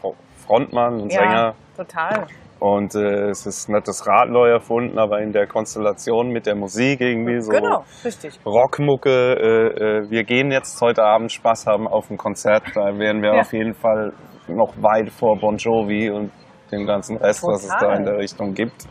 [0.45, 1.55] Frontmann und ja, Sänger.
[1.75, 2.27] total.
[2.59, 6.55] Und äh, es ist nicht das Rad neu erfunden, aber in der Konstellation mit der
[6.55, 8.37] Musik irgendwie so genau, richtig.
[8.45, 9.09] Rockmucke.
[9.09, 12.63] Äh, äh, wir gehen jetzt heute Abend Spaß haben auf ein Konzert.
[12.75, 13.41] Da wären wir ja.
[13.41, 14.11] auf jeden Fall
[14.49, 16.31] noch weit vor Bon Jovi und
[16.71, 17.55] dem ganzen Rest, Total.
[17.55, 18.87] was es da in der Richtung gibt.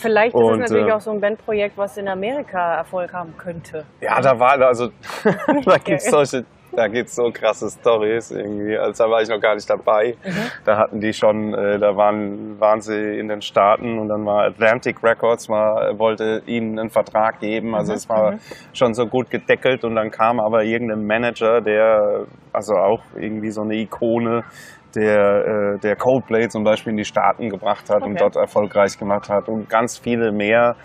[0.00, 3.34] Vielleicht und, ist es natürlich äh, auch so ein Bandprojekt, was in Amerika Erfolg haben
[3.36, 3.84] könnte.
[4.00, 4.88] Ja, da war also
[5.64, 8.76] da gibt es solche da gibt's so krasse Stories irgendwie.
[8.76, 10.16] Also da war ich noch gar nicht dabei.
[10.24, 10.50] Mhm.
[10.64, 14.44] Da hatten die schon, äh, da waren, waren sie in den Staaten und dann war
[14.44, 17.74] Atlantic Records mal, wollte ihnen einen Vertrag geben.
[17.74, 17.96] Also mhm.
[17.96, 18.38] es war mhm.
[18.72, 23.62] schon so gut gedeckelt und dann kam aber irgendein Manager, der also auch irgendwie so
[23.62, 24.44] eine Ikone
[24.94, 28.10] der, äh, der Coldplay zum Beispiel in die Staaten gebracht hat okay.
[28.10, 30.76] und dort erfolgreich gemacht hat und ganz viele mehr.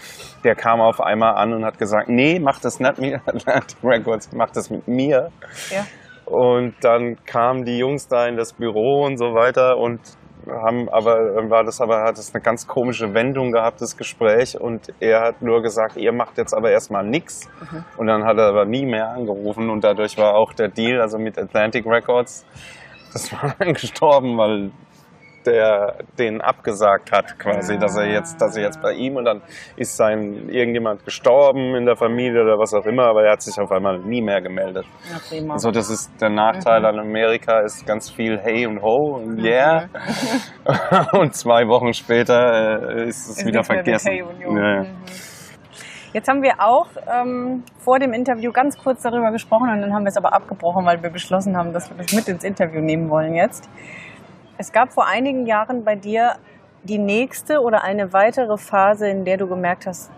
[0.43, 4.29] Der kam auf einmal an und hat gesagt, nee, mach das nicht mit Atlantic Records,
[4.33, 5.29] mach das mit mir.
[5.69, 5.85] Ja.
[6.25, 10.01] Und dann kamen die Jungs da in das Büro und so weiter und
[10.49, 14.93] haben aber war das aber hat es eine ganz komische Wendung gehabt das Gespräch und
[14.99, 17.83] er hat nur gesagt ihr macht jetzt aber erstmal nichts mhm.
[17.97, 21.17] und dann hat er aber nie mehr angerufen und dadurch war auch der Deal also
[21.17, 22.45] mit Atlantic Records
[23.13, 24.71] das war dann gestorben, weil
[25.47, 27.79] der den abgesagt hat, quasi, ja.
[27.79, 29.41] dass er jetzt, dass er jetzt bei ihm und dann
[29.77, 33.57] ist sein irgendjemand gestorben in der Familie oder was auch immer, aber er hat sich
[33.59, 34.85] auf einmal nie mehr gemeldet.
[35.09, 35.57] Ja, prima.
[35.57, 36.85] So, das ist der Nachteil mhm.
[36.85, 39.87] an Amerika, ist ganz viel Hey und Ho und Yeah.
[39.87, 41.07] Mhm.
[41.19, 44.11] und zwei Wochen später äh, ist es ist wieder vergessen.
[44.11, 44.83] Hey und ja.
[44.83, 44.95] Mhm.
[46.13, 50.03] Jetzt haben wir auch ähm, vor dem Interview ganz kurz darüber gesprochen und dann haben
[50.03, 53.09] wir es aber abgebrochen, weil wir beschlossen haben, dass wir das mit ins Interview nehmen
[53.09, 53.69] wollen jetzt.
[54.57, 56.35] Es gab vor einigen Jahren bei dir
[56.83, 60.09] die nächste oder eine weitere Phase, in der du gemerkt hast,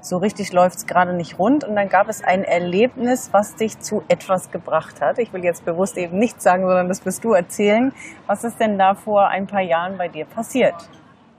[0.00, 1.62] so richtig läuft es gerade nicht rund.
[1.62, 5.18] Und dann gab es ein Erlebnis, was dich zu etwas gebracht hat.
[5.18, 7.92] Ich will jetzt bewusst eben nichts sagen, sondern das wirst du erzählen.
[8.26, 10.74] Was ist denn da vor ein paar Jahren bei dir passiert?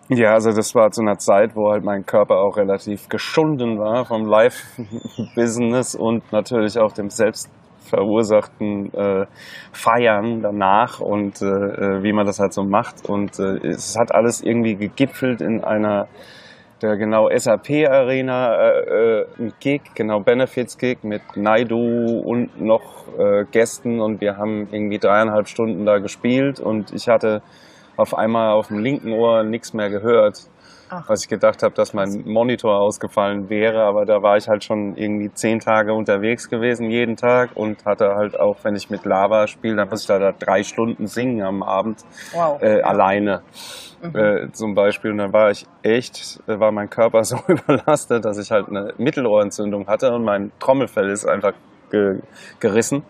[0.10, 4.06] Ja, also das war zu einer Zeit, wo halt mein Körper auch relativ geschunden war
[4.06, 7.50] vom Live-Business und natürlich auch dem selbst
[7.90, 9.26] verursachten äh,
[9.72, 13.08] Feiern danach und äh, äh, wie man das halt so macht.
[13.08, 16.08] Und äh, es hat alles irgendwie gegipfelt in einer
[16.82, 23.08] der genau SAP Arena äh, äh, ein Gig, genau Benefits Gig mit Naidu und noch
[23.18, 27.42] äh, Gästen und wir haben irgendwie dreieinhalb Stunden da gespielt und ich hatte
[27.98, 30.50] auf einmal auf dem linken Ohr nichts mehr gehört.
[30.90, 31.10] Ach.
[31.10, 34.96] Was ich gedacht habe, dass mein Monitor ausgefallen wäre, aber da war ich halt schon
[34.96, 39.48] irgendwie zehn Tage unterwegs gewesen, jeden Tag und hatte halt auch, wenn ich mit Lava
[39.48, 42.04] spiele, dann muss ich da, da drei Stunden singen am Abend
[42.34, 42.62] wow.
[42.62, 43.42] äh, alleine.
[44.04, 44.16] Mhm.
[44.16, 45.12] Äh, zum Beispiel.
[45.12, 48.94] Und dann war ich echt, äh, war mein Körper so überlastet, dass ich halt eine
[48.98, 51.54] Mittelohrentzündung hatte und mein Trommelfell ist einfach
[51.90, 52.20] ge
[52.60, 53.04] gerissen.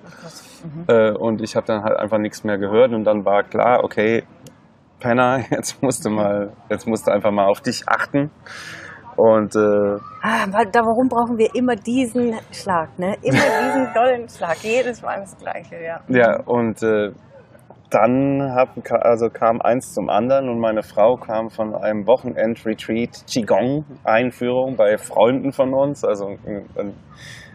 [0.63, 0.83] Mhm.
[0.87, 4.23] Äh, und ich habe dann halt einfach nichts mehr gehört und dann war klar, okay,
[5.03, 8.31] Penner, jetzt musst du mal, jetzt musst du einfach mal auf dich achten.
[9.15, 13.15] Und äh, ah, da, warum brauchen wir immer diesen Schlag, ne?
[13.21, 15.99] Immer diesen dollen Schlag, jedes Mal das Gleiche, ja.
[16.07, 17.11] Ja, und äh,
[17.91, 18.69] dann hab,
[19.05, 25.51] also kam eins zum anderen und meine Frau kam von einem Wochenend-Retreat Qigong-Einführung bei Freunden
[25.51, 26.93] von uns, also ein, ein,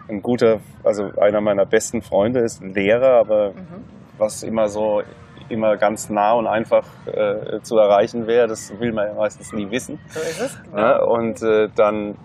[0.08, 3.84] ein, guter, also einer meiner besten Freunde ist ein Lehrer, aber mhm.
[4.16, 5.02] was immer so
[5.48, 8.46] immer ganz nah und einfach äh, zu erreichen wäre.
[8.46, 9.98] Das will man ja meistens nie wissen.
[10.08, 10.62] So ist es.
[10.62, 10.78] Genau.
[10.78, 12.16] Ja, und äh, dann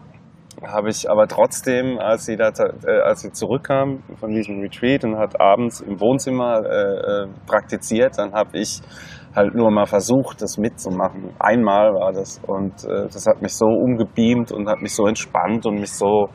[0.65, 5.17] habe ich aber trotzdem, als sie, da, äh, als sie zurückkam von diesem Retreat und
[5.17, 8.81] hat abends im Wohnzimmer äh, äh, praktiziert, dann habe ich
[9.35, 11.31] halt nur mal versucht, das mitzumachen.
[11.39, 15.65] Einmal war das und äh, das hat mich so umgebeamt und hat mich so entspannt
[15.65, 16.29] und mich so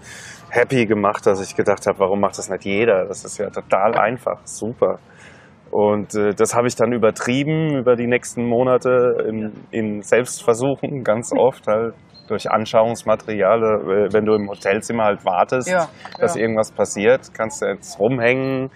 [0.51, 3.07] happy gemacht, dass ich gedacht habe, warum macht das nicht jeder?
[3.07, 4.99] Das ist ja total einfach, super.
[5.71, 11.33] Und äh, das habe ich dann übertrieben über die nächsten Monate in, in Selbstversuchen, ganz
[11.37, 11.95] oft halt
[12.29, 13.63] durch Anschauungsmaterial.
[13.63, 16.43] Äh, wenn du im Hotelzimmer halt wartest, ja, dass ja.
[16.43, 18.71] irgendwas passiert, kannst du jetzt rumhängen,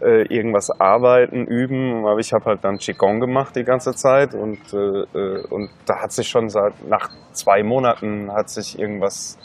[0.00, 2.04] äh, irgendwas arbeiten, üben.
[2.04, 6.02] Aber ich habe halt dann Qigong gemacht die ganze Zeit und, äh, äh, und da
[6.02, 9.38] hat sich schon seit nach zwei Monaten hat sich irgendwas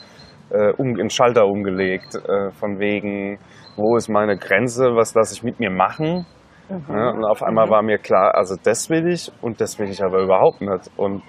[0.49, 3.37] äh, um, im Schalter umgelegt, äh, von wegen,
[3.75, 6.25] wo ist meine Grenze, was lasse ich mit mir machen
[6.69, 6.95] Mhm.
[6.95, 7.71] Ja, und auf einmal mhm.
[7.71, 10.91] war mir klar, also das will ich und das will ich aber überhaupt nicht.
[10.97, 11.23] Und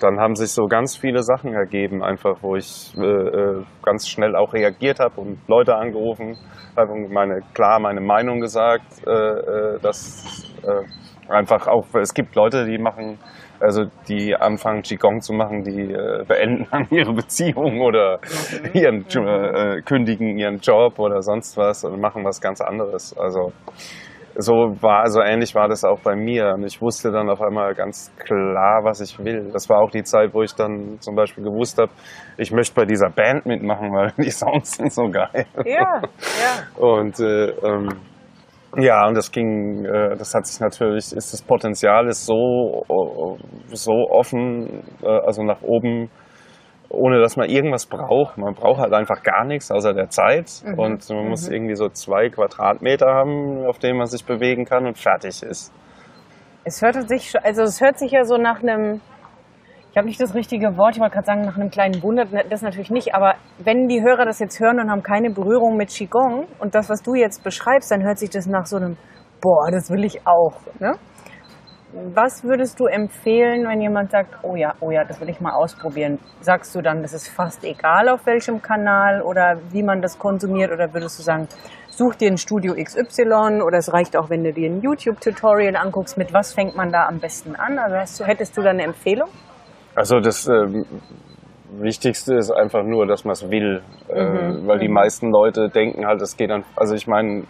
[0.00, 4.36] dann haben sich so ganz viele Sachen ergeben, einfach wo ich äh, äh ganz schnell
[4.36, 6.36] auch reagiert habe und Leute angerufen,
[6.76, 12.64] habe meine klar meine Meinung gesagt, äh, äh dass äh, einfach auch es gibt Leute,
[12.64, 13.18] die machen
[13.60, 18.20] also die anfangen Qigong zu machen, die äh, beenden dann ihre Beziehung oder
[18.62, 18.70] mhm.
[18.72, 23.16] ihren äh, kündigen ihren Job oder sonst was und machen was ganz anderes.
[23.18, 23.52] Also
[24.40, 26.54] so war, so ähnlich war das auch bei mir.
[26.54, 29.50] Und ich wusste dann auf einmal ganz klar, was ich will.
[29.52, 31.90] Das war auch die Zeit, wo ich dann zum Beispiel gewusst habe,
[32.36, 35.46] ich möchte bei dieser Band mitmachen, weil die Sounds sind so geil.
[35.64, 36.80] Ja, ja.
[36.80, 37.88] Und äh, ähm,
[38.76, 42.84] ja, und das ging, äh, das hat sich natürlich, ist das Potenzial ist so,
[43.72, 46.10] so offen, äh, also nach oben
[46.90, 48.38] ohne dass man irgendwas braucht.
[48.38, 50.78] Man braucht halt einfach gar nichts außer der Zeit mhm.
[50.78, 51.30] und man mhm.
[51.30, 55.72] muss irgendwie so zwei Quadratmeter haben, auf denen man sich bewegen kann und fertig ist.
[56.64, 59.00] Es hört sich, also es hört sich ja so nach einem,
[59.90, 62.62] ich habe nicht das richtige Wort, ich wollte gerade sagen nach einem kleinen Wunder, das
[62.62, 66.46] natürlich nicht, aber wenn die Hörer das jetzt hören und haben keine Berührung mit Qigong
[66.58, 68.96] und das, was du jetzt beschreibst, dann hört sich das nach so einem,
[69.40, 70.60] boah, das will ich auch.
[70.78, 70.94] Ne?
[71.92, 75.52] Was würdest du empfehlen, wenn jemand sagt, oh ja, oh ja, das will ich mal
[75.52, 76.18] ausprobieren?
[76.42, 80.70] Sagst du dann, das ist fast egal auf welchem Kanal oder wie man das konsumiert?
[80.70, 81.48] Oder würdest du sagen,
[81.88, 86.18] such dir ein Studio XY oder es reicht auch, wenn du dir ein YouTube-Tutorial anguckst,
[86.18, 87.78] mit was fängt man da am besten an?
[87.78, 89.28] Also du, hättest du da eine Empfehlung?
[89.94, 90.84] Also das ähm,
[91.70, 94.66] Wichtigste ist einfach nur, dass man es will, äh, mhm.
[94.66, 94.94] weil die mhm.
[94.94, 97.44] meisten Leute denken halt, es geht dann, also ich meine,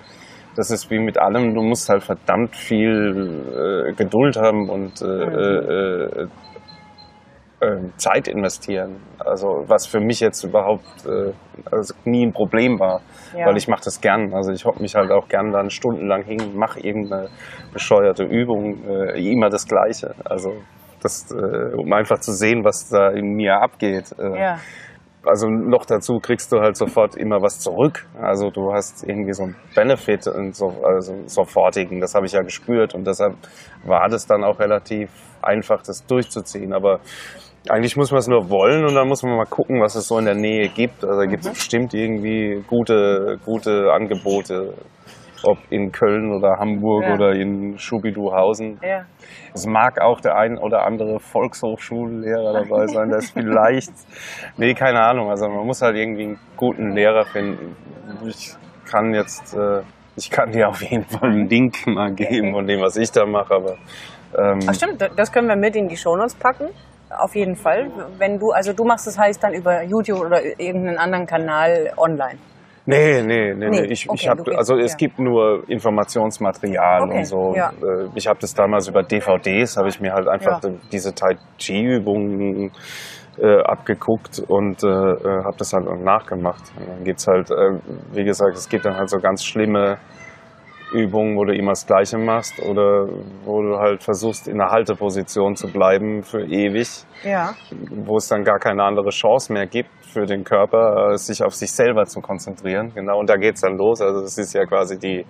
[0.58, 5.06] das ist wie mit allem, du musst halt verdammt viel äh, Geduld haben und äh,
[5.06, 6.26] äh,
[7.60, 8.96] ähm, Zeit investieren.
[9.18, 11.32] Also was für mich jetzt überhaupt äh,
[11.70, 13.02] also nie ein Problem war,
[13.36, 13.46] ja.
[13.46, 14.34] weil ich mache das gern.
[14.34, 17.28] Also ich hocke mich halt auch gern dann stundenlang hin, mache irgendeine
[17.72, 20.16] bescheuerte Übung, äh, immer das Gleiche.
[20.24, 20.54] Also
[21.00, 24.12] das, äh, um einfach zu sehen, was da in mir abgeht.
[24.18, 24.58] Ja
[25.24, 28.06] also noch dazu kriegst du halt sofort immer was zurück.
[28.20, 32.00] Also du hast irgendwie so einen Benefit und so, also sofortigen.
[32.00, 33.34] Das habe ich ja gespürt und deshalb
[33.84, 35.10] war das dann auch relativ
[35.42, 36.72] einfach, das durchzuziehen.
[36.72, 37.00] Aber
[37.68, 40.18] eigentlich muss man es nur wollen und dann muss man mal gucken, was es so
[40.18, 41.04] in der Nähe gibt.
[41.04, 41.54] Also da gibt es mhm.
[41.54, 44.74] bestimmt irgendwie gute, gute Angebote
[45.44, 47.14] ob in Köln oder Hamburg ja.
[47.14, 48.78] oder in Schubiduhausen.
[48.82, 49.04] Ja.
[49.54, 53.92] Es mag auch der ein oder andere Volkshochschullehrer dabei sein, der ist vielleicht,
[54.56, 57.76] nee, keine Ahnung, also man muss halt irgendwie einen guten Lehrer finden.
[58.26, 58.54] Ich
[58.90, 59.82] kann jetzt, äh,
[60.16, 63.26] ich kann dir auf jeden Fall einen Link mal geben von dem, was ich da
[63.26, 63.76] mache, aber...
[64.36, 66.68] Ähm, Ach stimmt, das können wir mit in die Shownotes packen.
[67.10, 67.90] Auf jeden Fall.
[68.18, 72.38] Wenn du, also du machst das heißt dann über YouTube oder irgendeinen anderen Kanal online.
[72.88, 73.84] Nee, nee, nee, nee.
[73.92, 74.96] Ich, okay, ich habe also es ja.
[74.96, 77.54] gibt nur Informationsmaterial okay, und so.
[77.54, 77.68] Ja.
[77.82, 80.70] Äh, ich habe das damals über DVDs, habe ich mir halt einfach ja.
[80.90, 82.72] diese Tai Chi Übungen
[83.36, 86.62] äh, abgeguckt und äh, äh habe das halt nachgemacht.
[86.78, 87.78] Und dann gibt's halt, äh,
[88.12, 89.98] wie gesagt, es gibt dann halt so ganz schlimme
[90.94, 93.06] Übungen, wo du immer das Gleiche machst oder
[93.44, 96.88] wo du halt versuchst, in der Halteposition zu bleiben für ewig.
[97.22, 97.52] Ja.
[97.90, 101.54] Wo es dann gar keine andere Chance mehr gibt für den Körper, äh, sich auf
[101.54, 102.92] sich selber zu konzentrieren.
[102.94, 104.00] Genau, und da geht's dann los.
[104.00, 105.24] Also das ist ja quasi die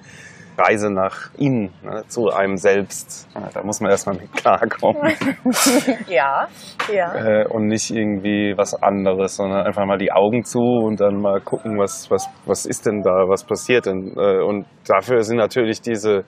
[0.58, 3.28] Reise nach innen, ne, zu einem selbst.
[3.54, 5.00] Da muss man erstmal mit klarkommen.
[6.08, 6.48] ja,
[6.92, 7.14] ja.
[7.14, 11.40] Äh, und nicht irgendwie was anderes, sondern einfach mal die Augen zu und dann mal
[11.40, 14.14] gucken, was, was, was ist denn da, was passiert denn.
[14.16, 16.24] Äh, und dafür sind natürlich diese,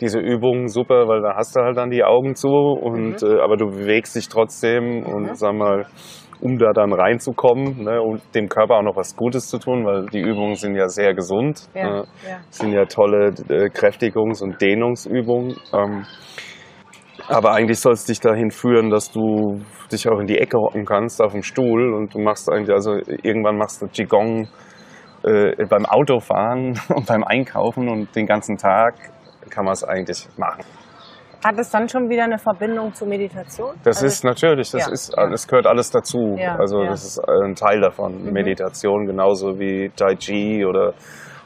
[0.00, 3.28] diese Übungen super, weil da hast du halt dann die Augen zu und mhm.
[3.28, 5.06] äh, aber du bewegst dich trotzdem mhm.
[5.06, 5.86] und sag mal,
[6.44, 10.04] um da dann reinzukommen ne, und dem Körper auch noch was Gutes zu tun, weil
[10.12, 11.68] die Übungen sind ja sehr gesund.
[11.74, 12.36] Ja, ne, ja.
[12.50, 15.56] sind ja tolle äh, Kräftigungs- und Dehnungsübungen.
[15.72, 16.04] Ähm,
[17.28, 20.84] aber eigentlich soll es dich dahin führen, dass du dich auch in die Ecke hocken
[20.84, 24.46] kannst auf dem Stuhl und du machst eigentlich, also irgendwann machst du Qigong
[25.22, 28.96] äh, beim Autofahren und beim Einkaufen und den ganzen Tag
[29.48, 30.62] kann man es eigentlich machen.
[31.44, 33.74] Hat es dann schon wieder eine Verbindung zur Meditation?
[33.84, 35.30] Das also ist natürlich, das ja, ist, ja.
[35.30, 36.36] es gehört alles dazu.
[36.38, 38.24] Ja, also das ist ein Teil davon.
[38.24, 38.32] Mhm.
[38.32, 40.94] Meditation genauso wie Tai Chi oder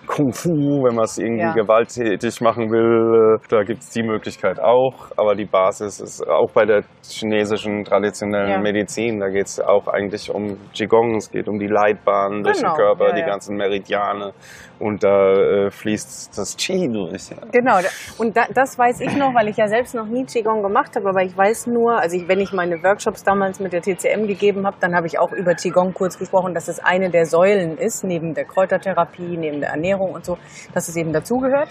[0.08, 1.52] Kung Fu, wenn man es irgendwie ja.
[1.52, 5.10] gewalttätig machen will, äh, da gibt es die Möglichkeit auch.
[5.16, 8.58] Aber die Basis ist auch bei der chinesischen traditionellen ja.
[8.58, 12.44] Medizin, da geht es auch eigentlich um Qigong, es geht um die Leitbahnen genau.
[12.44, 12.76] durch den genau.
[12.76, 14.32] Körper, ja, die ganzen Meridiane
[14.80, 17.30] und da äh, fließt das Qi durch.
[17.52, 17.78] Genau,
[18.18, 21.08] und da, das weiß ich noch, weil ich ja selbst noch nie Qigong gemacht habe,
[21.08, 24.66] aber ich weiß nur, also ich, wenn ich meine Workshops damals mit der TCM gegeben
[24.66, 28.04] habe, dann habe ich auch über Qigong kurz gesprochen, dass es eine der Säulen ist,
[28.04, 30.38] neben der Kräutertherapie, neben der Ernährung Ernährung und so,
[30.74, 31.68] dass es eben dazugehört.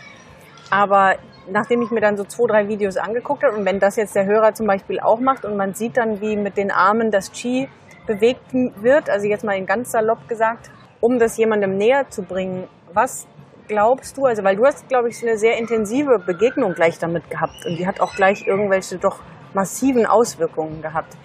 [0.69, 1.15] Aber
[1.49, 4.25] nachdem ich mir dann so zwei, drei Videos angeguckt habe und wenn das jetzt der
[4.25, 7.69] Hörer zum Beispiel auch macht und man sieht dann, wie mit den Armen das Qi
[8.05, 12.67] bewegt wird, also jetzt mal in ganz salopp gesagt, um das jemandem näher zu bringen,
[12.93, 13.27] was
[13.67, 17.65] glaubst du, also weil du hast, glaube ich, eine sehr intensive Begegnung gleich damit gehabt
[17.65, 19.19] und die hat auch gleich irgendwelche doch
[19.53, 21.15] massiven Auswirkungen gehabt.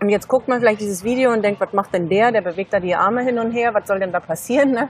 [0.00, 2.32] Und jetzt guckt man vielleicht dieses Video und denkt, was macht denn der?
[2.32, 4.70] Der bewegt da die Arme hin und her, was soll denn da passieren?
[4.72, 4.88] Ne?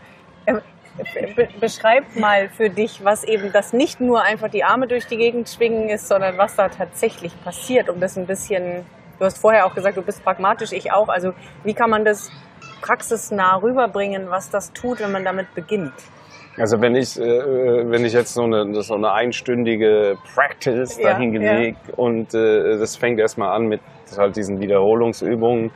[1.36, 5.16] Be beschreib mal für dich, was eben das nicht nur einfach die Arme durch die
[5.16, 8.84] Gegend schwingen ist, sondern was da tatsächlich passiert, um das ein bisschen,
[9.18, 11.32] du hast vorher auch gesagt, du bist pragmatisch, ich auch, also
[11.64, 12.30] wie kann man das
[12.82, 15.94] praxisnah rüberbringen, was das tut, wenn man damit beginnt?
[16.56, 21.78] Also wenn ich, äh, wenn ich jetzt so eine, so eine einstündige Practice ja, dahingelegt
[21.88, 21.94] ja.
[21.94, 23.80] und äh, das fängt erstmal an mit
[24.16, 25.70] halt diesen Wiederholungsübungen,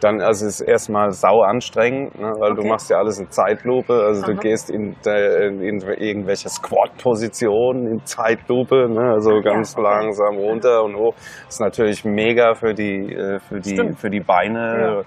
[0.00, 2.62] dann also es ist erstmal sau anstrengend, ne, weil okay.
[2.62, 4.32] du machst ja alles in Zeitlupe, also Aha.
[4.32, 9.90] du gehst in, in, in irgendwelche Squat-Positionen in Zeitlupe, ne, also ganz ja, okay.
[9.90, 11.14] langsam runter und hoch.
[11.46, 15.04] Das ist natürlich mega für die, äh, für die, für die Beine,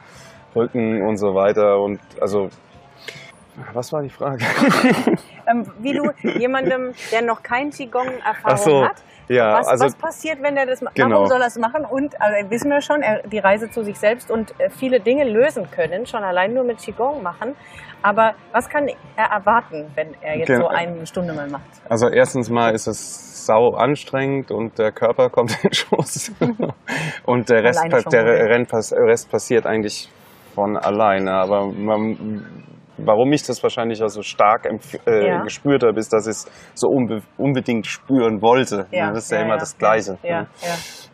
[0.56, 2.50] Rücken und so weiter und also
[3.74, 4.44] was war die Frage?
[5.48, 10.42] ähm, wie du jemandem, der noch kein Qigong-Erfahrung so, hat, ja, was, also, was passiert,
[10.42, 10.96] wenn er das macht?
[10.96, 11.16] Genau.
[11.16, 11.86] Warum soll er es machen?
[11.86, 15.24] Und also, wissen wir schon, er, die Reise zu sich selbst und äh, viele Dinge
[15.24, 17.56] lösen können, schon allein nur mit Qigong machen.
[18.02, 20.64] Aber was kann er erwarten, wenn er jetzt genau.
[20.64, 21.64] so eine Stunde mal macht?
[21.88, 26.32] Also erstens mal ist es sau anstrengend und der Körper kommt in den Schuss.
[27.26, 30.10] und der Rest, der Rest passiert eigentlich
[30.56, 31.34] von alleine.
[31.34, 32.66] Aber man
[33.06, 34.68] warum ich das wahrscheinlich auch so stark
[35.06, 35.44] äh, ja.
[35.44, 38.88] gespürt habe, ist, dass ich es so unbe unbedingt spüren wollte.
[38.92, 39.12] Ja.
[39.12, 40.18] Das ist ja, ja immer das Gleiche.
[40.24, 40.48] Ne?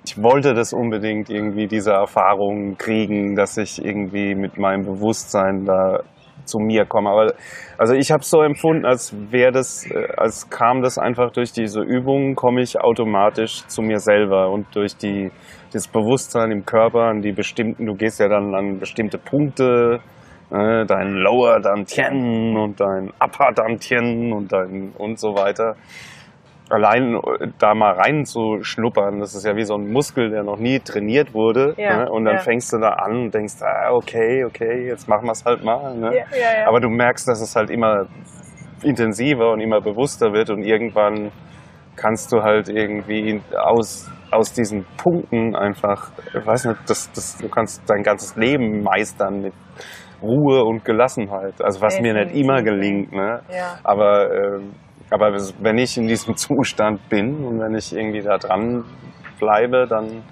[0.06, 6.00] Ich wollte das unbedingt irgendwie, diese Erfahrung kriegen, dass ich irgendwie mit meinem Bewusstsein da
[6.48, 7.10] zu mir komme.
[7.10, 7.34] Aber
[7.78, 11.52] also ich habe es so empfunden, als wäre das, äh, als kam das einfach durch
[11.52, 15.32] diese Übungen, komme ich automatisch zu mir selber und durch die
[15.74, 20.00] das Bewusstsein im Körper an die bestimmten, du gehst ja dann an bestimmte Punkte
[20.52, 25.76] äh, dein Lower Dantien und dein Upper Dantien und dein und so weiter.
[26.70, 30.80] Allein äh, da mal reinzuschnuppern, das ist ja wie so ein Muskel, der noch nie
[30.80, 31.74] trainiert wurde.
[31.78, 32.12] Ja, ne?
[32.12, 32.42] Und dann ja.
[32.42, 35.96] fängst du da an und denkst, ah, okay, okay, jetzt machen wir es halt mal.
[35.96, 36.12] Ne?
[36.16, 38.06] Ja, Aber du merkst, dass es halt immer
[38.84, 41.32] intensiver und immer bewusster wird und irgendwann
[41.96, 47.50] kannst du halt irgendwie aus, aus diesen Punkten einfach, ich weiß nicht, das, das, du
[47.50, 49.54] kannst dein ganzes Leben meistern mit
[50.22, 51.62] Ruhe und Gelassenheit.
[51.62, 53.12] Also was mir nicht immer gelingt.
[53.12, 53.42] Ne?
[53.50, 53.80] Ja.
[53.84, 54.60] Aber, äh,
[55.10, 58.84] aber wenn ich in diesem Zustand bin und wenn ich irgendwie da dran
[59.40, 60.24] bleibe, dann,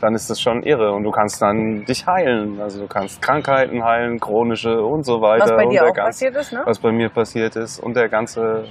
[0.00, 0.92] dann ist das schon irre.
[0.92, 2.60] Und du kannst dann dich heilen.
[2.60, 5.44] Also du kannst Krankheiten heilen, chronische und so weiter.
[5.44, 6.62] Was bei dir auch ganze, passiert ist, ne?
[6.64, 7.78] Was bei mir passiert ist.
[7.78, 8.64] Und der ganze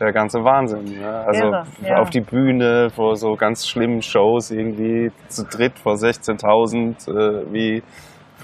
[0.00, 0.98] der ganze Wahnsinn.
[0.98, 1.24] Ne?
[1.26, 1.96] Also Irre, ja.
[1.98, 7.82] auf die Bühne vor so ganz schlimmen Shows irgendwie zu dritt vor 16.000, äh, wie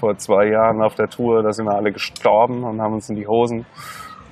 [0.01, 3.15] vor zwei Jahren auf der Tour, da sind wir alle gestorben und haben uns in
[3.15, 3.65] die Hosen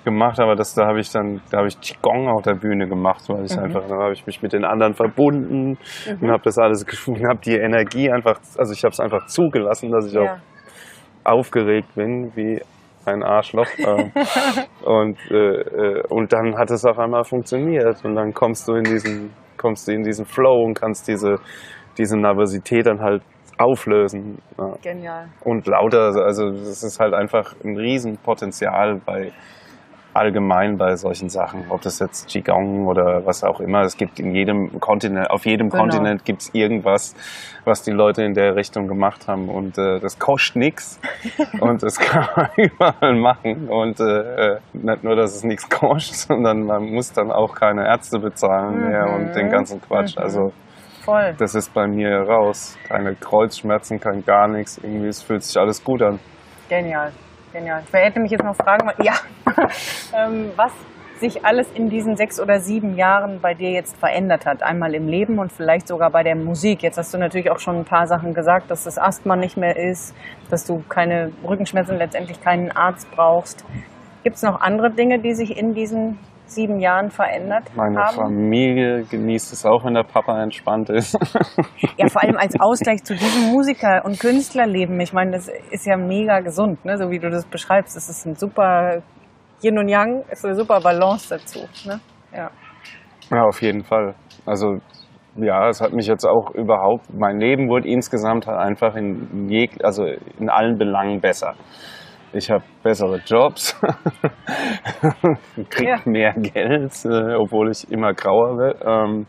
[0.04, 3.22] gemacht, aber das da habe ich dann, da habe ich Qigong auf der Bühne gemacht,
[3.30, 3.66] weil ich mhm.
[3.66, 5.78] einfach, da habe ich mich mit den anderen verbunden
[6.08, 6.18] mhm.
[6.22, 9.92] und habe das alles gefühlt, habe die Energie einfach, also ich habe es einfach zugelassen,
[9.92, 10.22] dass ich ja.
[10.24, 10.38] auch
[11.24, 12.62] aufgeregt bin, wie
[13.06, 13.68] ein Arschloch.
[13.80, 14.12] Ähm,
[14.84, 18.84] und, äh, äh, und dann hat es auf einmal funktioniert und dann kommst du in
[18.84, 21.38] diesen, kommst du in diesen Flow und kannst diese,
[21.98, 23.22] diese Nervosität dann halt
[23.60, 24.40] auflösen.
[24.58, 24.74] Ja.
[24.82, 25.26] Genial.
[25.44, 29.32] Und lauter, also das ist halt einfach ein Riesenpotenzial bei
[30.14, 33.82] allgemein bei solchen Sachen, ob das jetzt Qigong oder was auch immer.
[33.82, 35.84] Es gibt in jedem Kontinent, auf jedem genau.
[35.84, 37.16] Kontinent gibt es irgendwas,
[37.64, 39.50] was die Leute in der Richtung gemacht haben.
[39.50, 41.00] Und äh, das kostet nichts
[41.62, 43.70] und das kann man überall machen.
[43.70, 47.86] Und äh, äh, nicht nur, dass es nichts kostet, sondern man muss dann auch keine
[47.86, 49.14] Ärzte bezahlen mehr mhm.
[49.14, 50.18] und den ganzen Quatsch.
[50.18, 50.24] Mhm.
[50.24, 50.54] Also
[51.10, 51.34] Voll.
[51.40, 52.78] Das ist bei mir raus.
[52.88, 54.78] Keine Kreuzschmerzen, kein gar nichts.
[54.78, 56.20] Irgendwie, es fühlt sich alles gut an.
[56.70, 57.12] Genial,
[57.52, 57.82] genial.
[57.88, 59.14] Ich hätte mich jetzt noch fragen, ja,
[60.16, 60.72] ähm, was
[61.20, 64.62] sich alles in diesen sechs oder sieben Jahren bei dir jetzt verändert hat.
[64.62, 66.84] Einmal im Leben und vielleicht sogar bei der Musik.
[66.84, 69.78] Jetzt hast du natürlich auch schon ein paar Sachen gesagt, dass das Asthma nicht mehr
[69.78, 70.16] ist,
[70.52, 73.66] dass du keine Rückenschmerzen, letztendlich keinen Arzt brauchst.
[74.24, 76.20] Gibt es noch andere Dinge, die sich in diesen
[76.52, 78.16] sieben Jahren verändert Meine haben?
[78.16, 81.18] Familie genießt es auch, wenn der Papa entspannt ist.
[81.98, 85.00] Ja, vor allem als Ausgleich zu diesem Musiker- und Künstlerleben.
[85.00, 86.98] Ich meine, das ist ja mega gesund, ne?
[86.98, 87.96] so wie du das beschreibst.
[87.96, 89.02] Das ist ein super
[89.62, 91.60] Yin und Yang, ist eine super Balance dazu.
[91.86, 92.00] Ne?
[92.34, 92.50] Ja.
[93.32, 94.16] ja, auf jeden Fall.
[94.46, 94.78] Also
[95.36, 99.70] ja, es hat mich jetzt auch überhaupt, mein Leben wurde insgesamt halt einfach in, je,
[99.84, 101.54] also in allen Belangen besser.
[102.34, 103.80] Ich habe bessere Jobs,
[105.70, 105.98] krieg Ja.
[106.06, 108.80] mehr Geld, äh, obwohl ich immer grauer werde.
[108.86, 109.26] Ähm,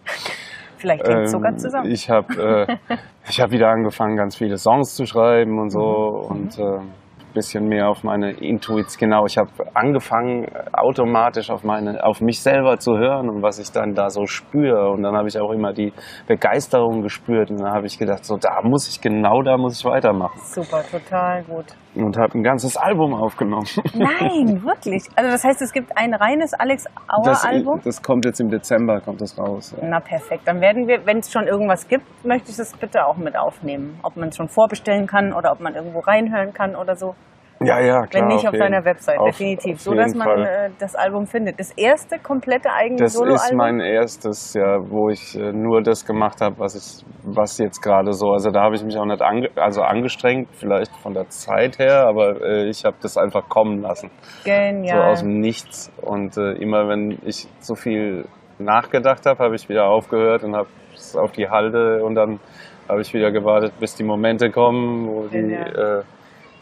[0.77, 1.91] Vielleicht hängt es sogar ähm, zusammen.
[1.91, 2.97] Ich habe äh,
[3.29, 6.37] ich hab wieder angefangen, ganz viele Songs zu schreiben und so Mhm.
[6.37, 8.99] und äh, ein bisschen mehr auf meine Intuition.
[9.11, 13.59] Genau, ich habe angefangen, äh, automatisch auf, meine, auf mich selber zu hören und was
[13.61, 14.91] ich dann da so spüre.
[14.91, 15.93] Und dann habe ich auch immer die
[16.27, 19.85] Begeisterung gespürt und dann habe ich gedacht, so da muss ich, genau da muss ich
[19.85, 20.41] weitermachen.
[20.43, 21.67] Super, total gut.
[21.95, 23.67] Und habe ein ganzes Album aufgenommen.
[23.95, 25.03] Nein, wirklich.
[25.17, 27.81] Also das heißt, es gibt ein reines Alex Auer Das, Album?
[27.83, 29.75] das kommt jetzt im Dezember, kommt das raus.
[29.81, 29.89] Ja.
[29.89, 30.43] Na perfekt.
[30.47, 33.99] Dann werden wir, wenn es schon irgendwas gibt, möchte ich das bitte auch mit aufnehmen.
[34.03, 37.15] Ob man es schon vorbestellen kann oder ob man irgendwo reinhören kann oder so.
[37.63, 38.23] Ja, ja, klar.
[38.23, 39.75] Wenn nicht auf, jeden- deiner Website, auf- definitiv.
[39.75, 41.61] auf So dass man äh, das Album findet.
[41.61, 43.57] Das erste komplette eigene Das ist Soloalbum.
[43.59, 48.15] mein erstes, ja, wo ich äh, nur das gemacht habe, was ich, was jetzt gerade
[48.15, 48.31] so.
[48.33, 52.07] Also da habe ich mich auch nicht ange, also angestrengt, vielleicht von der Zeit her,
[52.07, 54.11] aber äh, ich habe das einfach kommen lassen,
[54.43, 55.11] so Genial.
[55.11, 55.93] aus dem Nichts.
[56.01, 58.25] Und äh, immer wenn ich so viel
[58.59, 62.41] nachgedacht habe, habe ich wieder aufgehört und habe es auf die Halde und dann
[62.89, 66.01] habe ich wieder gewartet, bis die Momente kommen, wo die, Genial.
[66.01, 66.20] äh,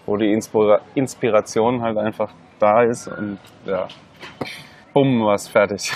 [0.09, 3.87] wo die Inspira Inspiration halt einfach da ist und ja,
[4.95, 5.93] bumm, war's fertig.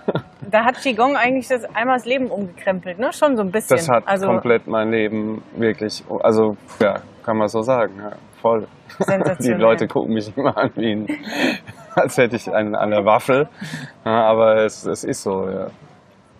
[0.50, 3.12] da hat Qigong eigentlich das einmal das Leben umgekrempelt, ne?
[3.12, 3.76] Schon so ein bisschen.
[3.76, 8.66] Das hat also komplett mein Leben wirklich, also ja, kann man so sagen, ja, voll.
[9.40, 9.52] Die.
[9.52, 11.06] Leute gucken mich immer an, wie ein,
[11.94, 13.48] als hätte ich einen an der Waffel,
[14.04, 15.68] ja, aber es, es ist so, ja.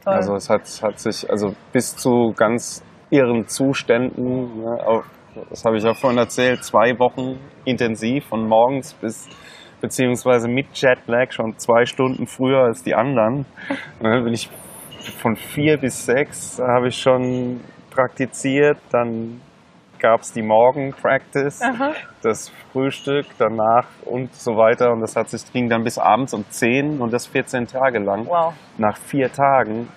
[0.05, 0.15] Toll.
[0.15, 5.05] Also es hat, hat sich, also bis zu ganz irren Zuständen, ne, auch,
[5.51, 9.29] das habe ich ja vorhin erzählt, zwei Wochen intensiv von morgens bis
[9.81, 13.47] beziehungsweise mit Jetlag schon zwei Stunden früher als die anderen.
[14.01, 14.49] Dann bin ich
[15.19, 17.61] von vier bis sechs habe ich schon
[17.91, 19.41] praktiziert, dann
[19.99, 21.93] gab es die Morgen-Practice, Aha.
[22.23, 24.93] das Frühstück danach und so weiter.
[24.93, 28.27] Und das hat sich ging dann bis abends um 10 und das 14 Tage lang.
[28.27, 28.55] Wow.
[28.79, 29.89] Nach vier Tagen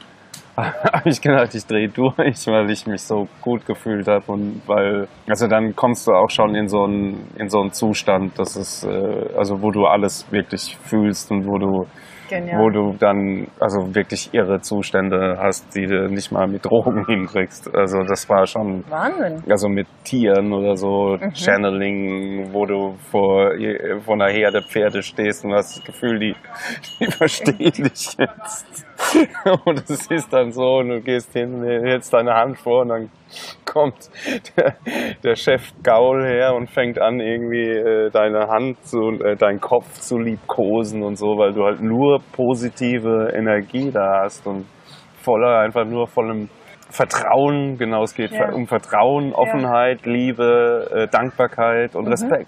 [0.94, 2.16] habe ich gedacht, ich drehe durch,
[2.48, 6.56] weil ich mich so gut gefühlt habe und weil, also dann kommst du auch schon
[6.56, 10.78] in so einen, in so einen Zustand, das ist, äh, also wo du alles wirklich
[10.84, 11.86] fühlst und wo du,
[12.30, 12.60] Genial.
[12.60, 17.70] wo du dann also wirklich irre Zustände hast, die du nicht mal mit Drogen hinkriegst.
[17.76, 19.44] Also das war schon Wahnsinn.
[19.50, 21.36] also mit Tieren oder so, Mhm.
[21.36, 23.52] Channeling, wo du vor,
[24.04, 26.36] vor einer Herde Pferde stehst und hast das Gefühl, die,
[27.00, 28.86] die verstehen dich jetzt.
[29.66, 33.10] Und es ist dann so, und du gehst hin, hältst deine Hand vor und dann
[33.66, 34.10] kommt
[34.58, 34.76] der,
[35.24, 39.92] der Chef Gaul her und fängt an, irgendwie äh, deine Hand zu, äh, deinen Kopf
[40.00, 44.66] zu liebkosen und so, weil du halt nur positive Energie da hast und
[45.22, 46.50] voller, einfach nur vollem
[46.90, 48.52] Vertrauen, genau, es geht Ja.
[48.54, 52.48] um Vertrauen, Offenheit, Liebe, äh, Dankbarkeit und Respekt.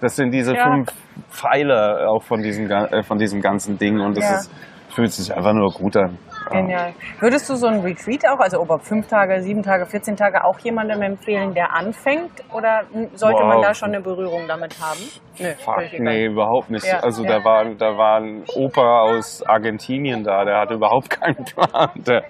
[0.00, 0.56] Das sind diese Mhm.
[0.56, 0.64] Ja.
[0.72, 0.88] fünf
[1.30, 4.34] Pfeiler auch von diesem, äh, von diesem ganzen Ding und das Ja.
[4.36, 4.50] ist,
[4.90, 6.18] fühlt sich einfach nur gut an.
[6.50, 6.94] Genial.
[7.20, 10.58] Würdest du so ein Retreat auch, also ob fünf Tage, sieben Tage, 14 Tage, auch
[10.60, 12.30] jemandem empfehlen, der anfängt?
[12.52, 12.82] Oder
[13.14, 13.66] sollte man Wow.
[13.66, 15.00] da schon eine Berührung damit haben?
[15.38, 16.86] Nö, Fuck, nee, überhaupt nicht.
[16.86, 17.38] Ja, also ja.
[17.38, 21.90] da war da war ein Opa aus Argentinien da, der hatte überhaupt keinen Plan.
[21.96, 22.24] Der,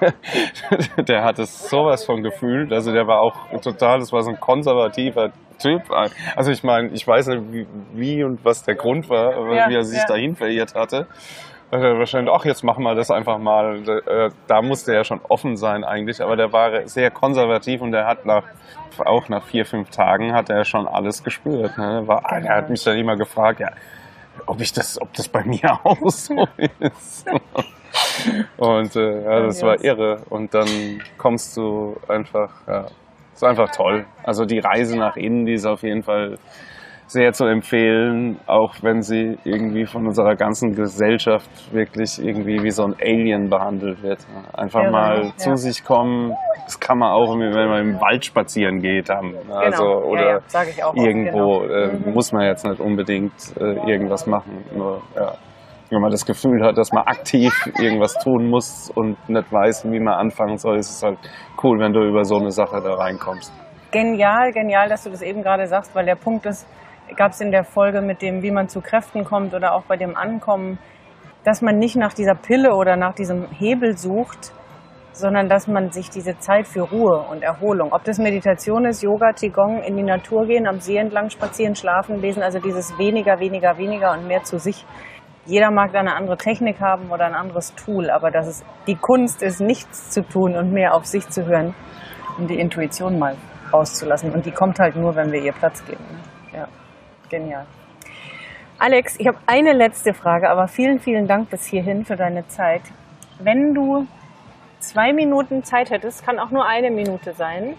[0.00, 2.72] der, der hatte sowas von gefühlt.
[2.72, 5.82] Also der war auch total, das war so ein konservativer Typ.
[6.36, 9.74] Also ich meine, ich weiß nicht, wie, wie und was der Grund war, Ja, wie
[9.74, 11.06] er sich dahin verirrt hatte.
[11.70, 13.86] Wahrscheinlich, ach, jetzt machen wir das einfach mal.
[13.88, 18.06] Äh, Da musste er schon offen sein eigentlich, aber der war sehr konservativ und der
[18.06, 18.44] hat nach,
[19.04, 21.76] auch nach vier, fünf Tagen hat er schon alles gespürt.
[21.76, 22.02] Ne?
[22.06, 23.68] War, Er hat mich dann immer gefragt, ja,
[24.46, 26.48] ob ich das, ob das bei mir auch so
[26.80, 27.26] ist.
[28.56, 30.22] Und äh, ja, das war irre.
[30.30, 32.86] Und dann kommst du einfach, ja,
[33.34, 34.06] ist einfach toll.
[34.24, 36.38] Also die Reise nach innen, die ist auf jeden Fall
[37.08, 42.84] sehr zu empfehlen, auch wenn sie irgendwie von unserer ganzen Gesellschaft wirklich irgendwie wie so
[42.84, 44.18] ein Alien behandelt wird.
[44.52, 45.36] Einfach Irre, mal ja.
[45.36, 46.34] zu sich kommen,
[46.64, 49.34] das kann man auch, wenn man im Wald spazieren geht, haben.
[49.50, 50.04] Also, Genau.
[50.04, 51.74] oder ja, ja, auch oft, irgendwo genau.
[51.74, 54.64] äh, muss man jetzt nicht unbedingt äh, irgendwas machen.
[54.76, 55.32] Nur, ja,
[55.90, 60.00] wenn man das Gefühl hat, dass man aktiv irgendwas tun muss und nicht weiß, wie
[60.00, 61.18] man anfangen soll, ist es halt
[61.62, 63.50] cool, wenn du über so eine Sache da reinkommst.
[63.90, 66.66] Genial, genial, dass du das eben gerade sagst, weil der Punkt ist,
[67.16, 69.96] gab es in der Folge mit dem, wie man zu Kräften kommt oder auch bei
[69.96, 70.78] dem Ankommen,
[71.44, 74.52] dass man nicht nach dieser Pille oder nach diesem Hebel sucht,
[75.12, 79.32] sondern dass man sich diese Zeit für Ruhe und Erholung, ob das Meditation ist, Yoga,
[79.32, 83.76] Qigong, in die Natur gehen, am See entlang spazieren, schlafen, lesen, also dieses weniger, weniger,
[83.78, 84.86] weniger und mehr zu sich.
[85.46, 88.96] Jeder mag da eine andere Technik haben oder ein anderes Tool, aber dass es die
[88.96, 91.74] Kunst ist, nichts zu tun und mehr auf sich zu hören
[92.38, 93.34] und die Intuition mal
[93.72, 94.32] rauszulassen.
[94.32, 96.04] Und die kommt halt nur, wenn wir ihr Platz geben.
[96.52, 96.68] Ja.
[97.28, 97.66] Genial.
[98.78, 102.82] Alex, ich habe eine letzte Frage, aber vielen, vielen Dank bis hierhin für deine Zeit.
[103.40, 104.06] Wenn du
[104.78, 107.74] zwei Minuten Zeit hättest, kann auch nur eine Minute sein,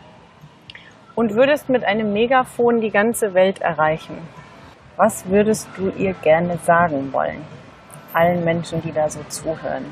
[1.20, 4.18] und würdest mit einem Megafon die ganze Welt erreichen,
[4.95, 7.41] was würdest du ihr gerne sagen wollen?
[8.14, 9.84] Allen Menschen, die da so zuhören.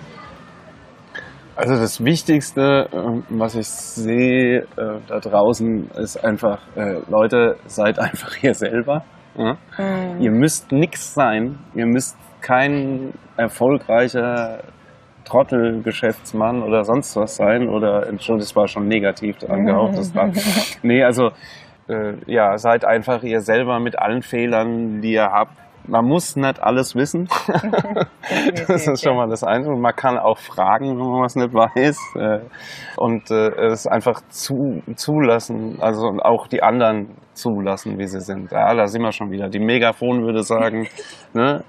[1.58, 8.00] Also das Wichtigste, ähm, was ich sehe äh, da draußen, ist einfach, äh, Leute, seid
[8.00, 9.04] einfach ihr selber.
[9.38, 9.58] Ja?
[9.78, 10.22] Mhm.
[10.22, 11.60] Ihr müsst nichts sein.
[11.74, 14.60] Ihr müsst kein erfolgreicher
[15.26, 17.70] Trottelgeschäftsmann oder sonst was sein.
[17.70, 19.98] Oder, Entschuldigung, das war schon negativ angehaucht.
[19.98, 20.32] Das war,
[20.82, 21.32] nee, also
[21.88, 25.54] äh, ja, seid einfach ihr selber mit allen Fehlern, die ihr habt
[25.88, 27.28] man muss nicht alles wissen.
[28.68, 29.68] das ist schon mal das eine.
[29.70, 31.98] Und man kann auch fragen, wenn man was nicht weiß.
[32.16, 32.40] Äh,
[32.98, 38.52] und äh, es einfach zu, zulassen, also auch die anderen zulassen, wie sie sind.
[38.52, 39.50] Ja, da sind wir schon wieder.
[39.50, 40.88] Die Megafon würde sagen,
[41.34, 41.64] ne?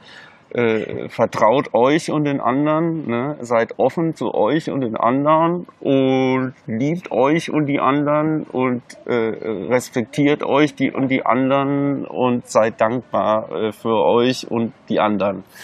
[0.50, 3.36] äh, vertraut euch und den anderen, ne?
[3.40, 9.14] seid offen zu euch und den anderen und liebt euch und die anderen und äh,
[9.14, 15.44] respektiert euch die und die anderen und seid dankbar äh, für euch und die anderen.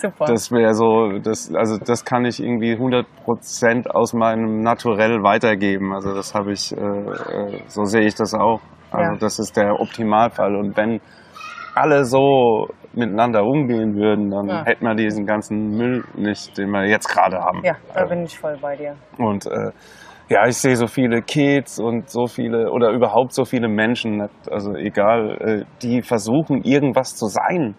[0.00, 0.26] Super.
[0.26, 5.94] Das wäre so, das, also das kann ich irgendwie 100 Prozent aus meinem Naturell weitergeben.
[5.94, 8.60] Also das habe ich, äh, äh, so sehe ich das auch.
[8.94, 9.18] Also ja.
[9.18, 10.56] das ist der Optimalfall.
[10.56, 11.00] Und wenn
[11.74, 14.64] alle so miteinander umgehen würden, dann ja.
[14.64, 17.60] hätten wir diesen ganzen Müll nicht, den wir jetzt gerade haben.
[17.64, 18.94] Ja, da bin ich voll bei dir.
[19.18, 19.70] Und äh,
[20.28, 24.74] ja, ich sehe so viele Kids und so viele oder überhaupt so viele Menschen, also
[24.74, 27.74] egal, äh, die versuchen irgendwas zu sein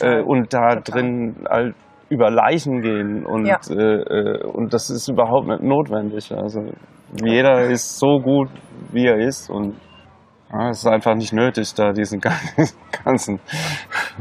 [0.00, 0.82] äh, und da Total.
[0.82, 1.74] drin halt
[2.10, 3.58] über Leichen gehen und ja.
[3.70, 6.30] äh, und das ist überhaupt nicht notwendig.
[6.32, 6.60] Also
[7.24, 8.50] jeder ist so gut,
[8.92, 9.74] wie er ist und
[10.70, 12.20] es ist einfach nicht nötig, da diesen
[13.04, 13.40] ganzen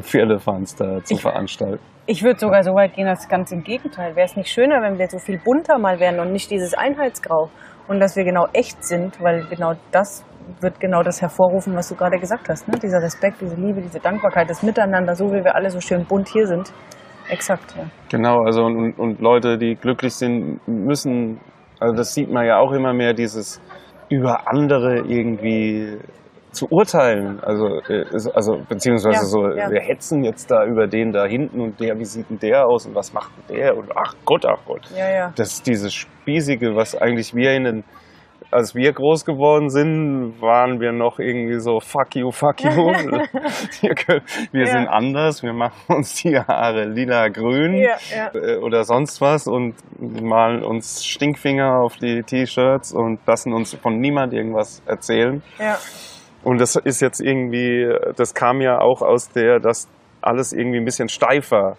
[0.01, 1.83] Firlefanz da zu veranstalten.
[2.05, 4.15] Ich würde sogar so weit gehen, als ganz im Gegenteil.
[4.15, 7.49] Wäre es nicht schöner, wenn wir so viel bunter mal wären und nicht dieses Einheitsgrau
[7.87, 10.25] und dass wir genau echt sind, weil genau das
[10.59, 12.67] wird genau das hervorrufen, was du gerade gesagt hast.
[12.67, 12.77] Ne?
[12.81, 16.27] Dieser Respekt, diese Liebe, diese Dankbarkeit, das Miteinander, so wie wir alle so schön bunt
[16.27, 16.73] hier sind.
[17.29, 17.85] Exakt, ja.
[18.09, 21.39] Genau, also und, und Leute, die glücklich sind, müssen,
[21.79, 23.61] also das sieht man ja auch immer mehr, dieses
[24.09, 25.97] über andere irgendwie
[26.53, 27.39] zu urteilen.
[27.41, 29.69] Also, äh, also beziehungsweise ja, so, ja.
[29.69, 32.85] wir hetzen jetzt da über den da hinten und der, wie sieht denn der aus
[32.85, 34.89] und was macht denn der und ach Gott, ach Gott.
[34.95, 35.33] Ja, ja.
[35.35, 37.83] Das ist dieses Spießige, was eigentlich wir in den
[38.53, 42.69] als wir groß geworden sind, waren wir noch irgendwie so fuck you, fuck you.
[42.71, 44.65] wir, wir ja.
[44.67, 48.31] sind anders, wir machen uns die Haare lila grün ja, ja.
[48.33, 53.99] Äh, oder sonst was und malen uns Stinkfinger auf die T-Shirts und lassen uns von
[53.99, 55.41] niemand irgendwas erzählen.
[56.43, 56.49] Ja.
[56.49, 59.89] Und das ist jetzt irgendwie, das kam ja auch aus der, dass
[60.21, 61.75] alles irgendwie ein bisschen steifer.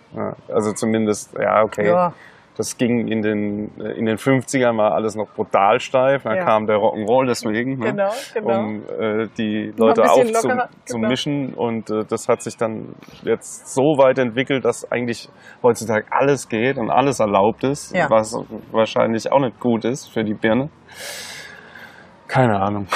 [0.48, 1.88] Also zumindest, ja, okay.
[1.88, 2.12] Ja.
[2.56, 6.22] Das ging in den, in den 50ern war alles noch brutal steif.
[6.22, 6.44] Dann ja.
[6.44, 7.90] kam der Rock'n'Roll deswegen, ne?
[7.90, 8.58] genau, genau.
[8.60, 11.48] um äh, die Leute aufzumischen.
[11.48, 11.60] Genau.
[11.60, 15.28] Und äh, das hat sich dann jetzt so weit entwickelt, dass eigentlich
[15.64, 18.08] heutzutage alles geht und alles erlaubt ist, ja.
[18.08, 18.38] was
[18.70, 20.70] wahrscheinlich auch nicht gut ist für die Birne.
[22.28, 22.86] Keine Ahnung.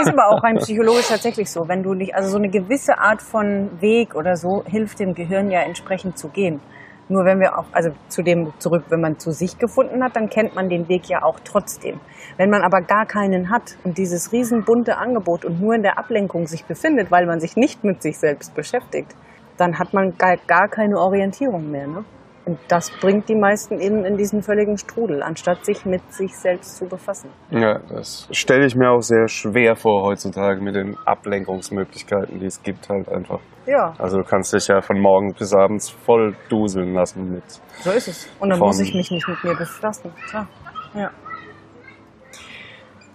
[0.00, 1.68] Ist aber auch rein psychologisch tatsächlich so.
[1.68, 5.50] Wenn du nicht, also so eine gewisse Art von Weg oder so hilft dem Gehirn
[5.50, 6.60] ja entsprechend zu gehen.
[7.08, 10.28] Nur wenn wir auch, also zu dem zurück, wenn man zu sich gefunden hat, dann
[10.28, 11.98] kennt man den Weg ja auch trotzdem.
[12.36, 16.46] Wenn man aber gar keinen hat und dieses riesenbunte Angebot und nur in der Ablenkung
[16.46, 19.16] sich befindet, weil man sich nicht mit sich selbst beschäftigt,
[19.56, 21.88] dann hat man gar, gar keine Orientierung mehr.
[21.88, 22.04] Ne?
[22.50, 26.78] Und das bringt die meisten eben in diesen völligen Strudel, anstatt sich mit sich selbst
[26.78, 27.30] zu befassen.
[27.52, 32.60] Ja, das stelle ich mir auch sehr schwer vor heutzutage mit den Ablenkungsmöglichkeiten, die es
[32.60, 33.38] gibt halt einfach.
[33.66, 33.94] Ja.
[33.98, 37.44] Also du kannst dich ja von morgens bis abends voll duseln lassen mit.
[37.82, 38.28] So ist es.
[38.40, 40.10] Und dann muss ich mich nicht mit mir befassen.
[40.28, 40.48] Klar.
[40.94, 41.12] Ja.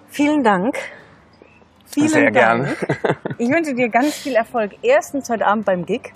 [0.08, 0.78] Vielen Dank.
[1.88, 2.36] Vielen Sehr Dank.
[2.36, 2.76] gern.
[3.38, 4.76] Ich wünsche dir ganz viel Erfolg.
[4.82, 6.14] Erstens heute Abend beim Gig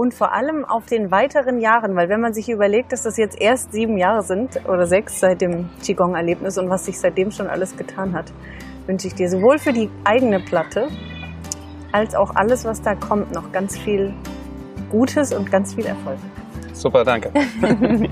[0.00, 3.38] und vor allem auf den weiteren Jahren, weil wenn man sich überlegt, dass das jetzt
[3.38, 7.76] erst sieben Jahre sind oder sechs seit dem Qigong-Erlebnis und was sich seitdem schon alles
[7.76, 8.32] getan hat,
[8.86, 10.88] wünsche ich dir sowohl für die eigene Platte
[11.92, 14.14] als auch alles, was da kommt, noch ganz viel
[14.88, 16.16] Gutes und ganz viel Erfolg.
[16.72, 17.30] Super, danke.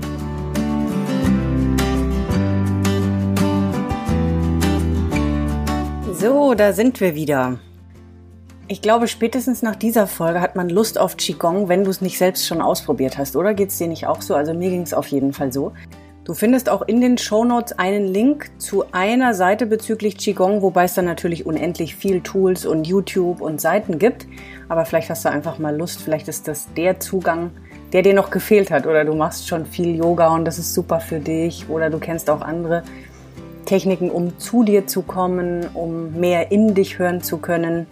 [6.13, 7.57] so, da sind wir wieder.
[8.71, 12.19] Ich glaube, spätestens nach dieser Folge hat man Lust auf Qigong, wenn du es nicht
[12.19, 13.55] selbst schon ausprobiert hast, oder?
[13.55, 14.35] Geht es dir nicht auch so?
[14.35, 15.71] Also mir ging es auf jeden Fall so.
[16.23, 20.93] Du findest auch in den Shownotes einen Link zu einer Seite bezüglich Qigong, wobei es
[20.93, 24.27] dann natürlich unendlich viel Tools und YouTube und Seiten gibt.
[24.67, 27.49] Aber vielleicht hast du einfach mal Lust, vielleicht ist das der Zugang,
[27.91, 28.85] der dir noch gefehlt hat.
[28.85, 31.67] Oder du machst schon viel Yoga und das ist super für dich.
[31.69, 32.83] Oder du kennst auch andere
[33.65, 37.87] Techniken, um zu dir zu kommen, um mehr in dich hören zu können.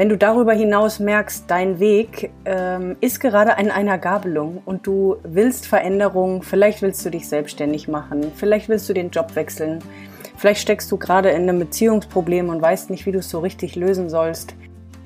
[0.00, 5.16] Wenn du darüber hinaus merkst, dein Weg ähm, ist gerade an einer Gabelung und du
[5.24, 9.80] willst Veränderung, vielleicht willst du dich selbstständig machen, vielleicht willst du den Job wechseln,
[10.38, 13.76] vielleicht steckst du gerade in einem Beziehungsproblem und weißt nicht, wie du es so richtig
[13.76, 14.54] lösen sollst,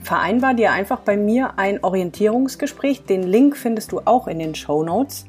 [0.00, 3.02] vereinbar dir einfach bei mir ein Orientierungsgespräch.
[3.02, 5.24] Den Link findest du auch in den Show Notes.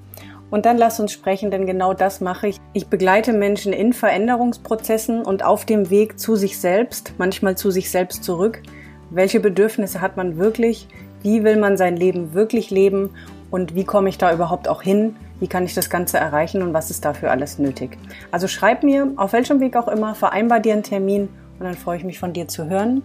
[0.51, 2.57] Und dann lass uns sprechen, denn genau das mache ich.
[2.74, 7.89] Ich begleite Menschen in Veränderungsprozessen und auf dem Weg zu sich selbst, manchmal zu sich
[7.89, 8.61] selbst zurück,
[9.16, 10.88] welche Bedürfnisse hat man wirklich?
[11.22, 13.11] Wie will man sein Leben wirklich leben?
[13.49, 15.16] Und wie komme ich da überhaupt auch hin?
[15.39, 17.97] Wie kann ich das Ganze erreichen und was ist dafür alles nötig?
[18.32, 21.97] Also schreib mir, auf welchem Weg auch immer, vereinbar dir einen Termin und dann freue
[21.97, 23.01] ich mich von dir zu hören.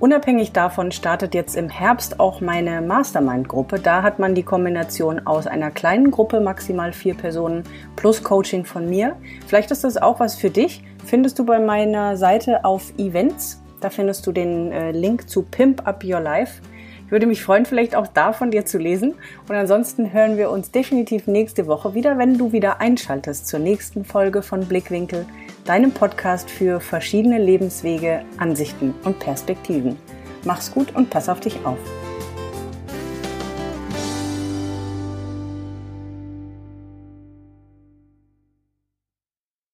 [0.00, 3.78] Unabhängig davon startet jetzt im Herbst auch meine Mastermind-Gruppe.
[3.78, 7.62] Da hat man die Kombination aus einer kleinen Gruppe, maximal vier Personen,
[7.94, 9.14] plus Coaching von mir.
[9.46, 10.82] Vielleicht ist das auch was für dich.
[11.04, 15.86] Findest du bei meiner Seite auf Events da findest du den äh, Link zu Pimp
[15.86, 16.60] Up Your Life.
[17.06, 19.14] Ich würde mich freuen, vielleicht auch da von dir zu lesen.
[19.48, 24.04] Und ansonsten hören wir uns definitiv nächste Woche wieder, wenn du wieder einschaltest zur nächsten
[24.04, 25.26] Folge von Blickwinkel,
[25.64, 29.96] deinem Podcast für verschiedene Lebenswege, Ansichten und Perspektiven.
[30.44, 31.78] Mach's gut und pass auf dich auf.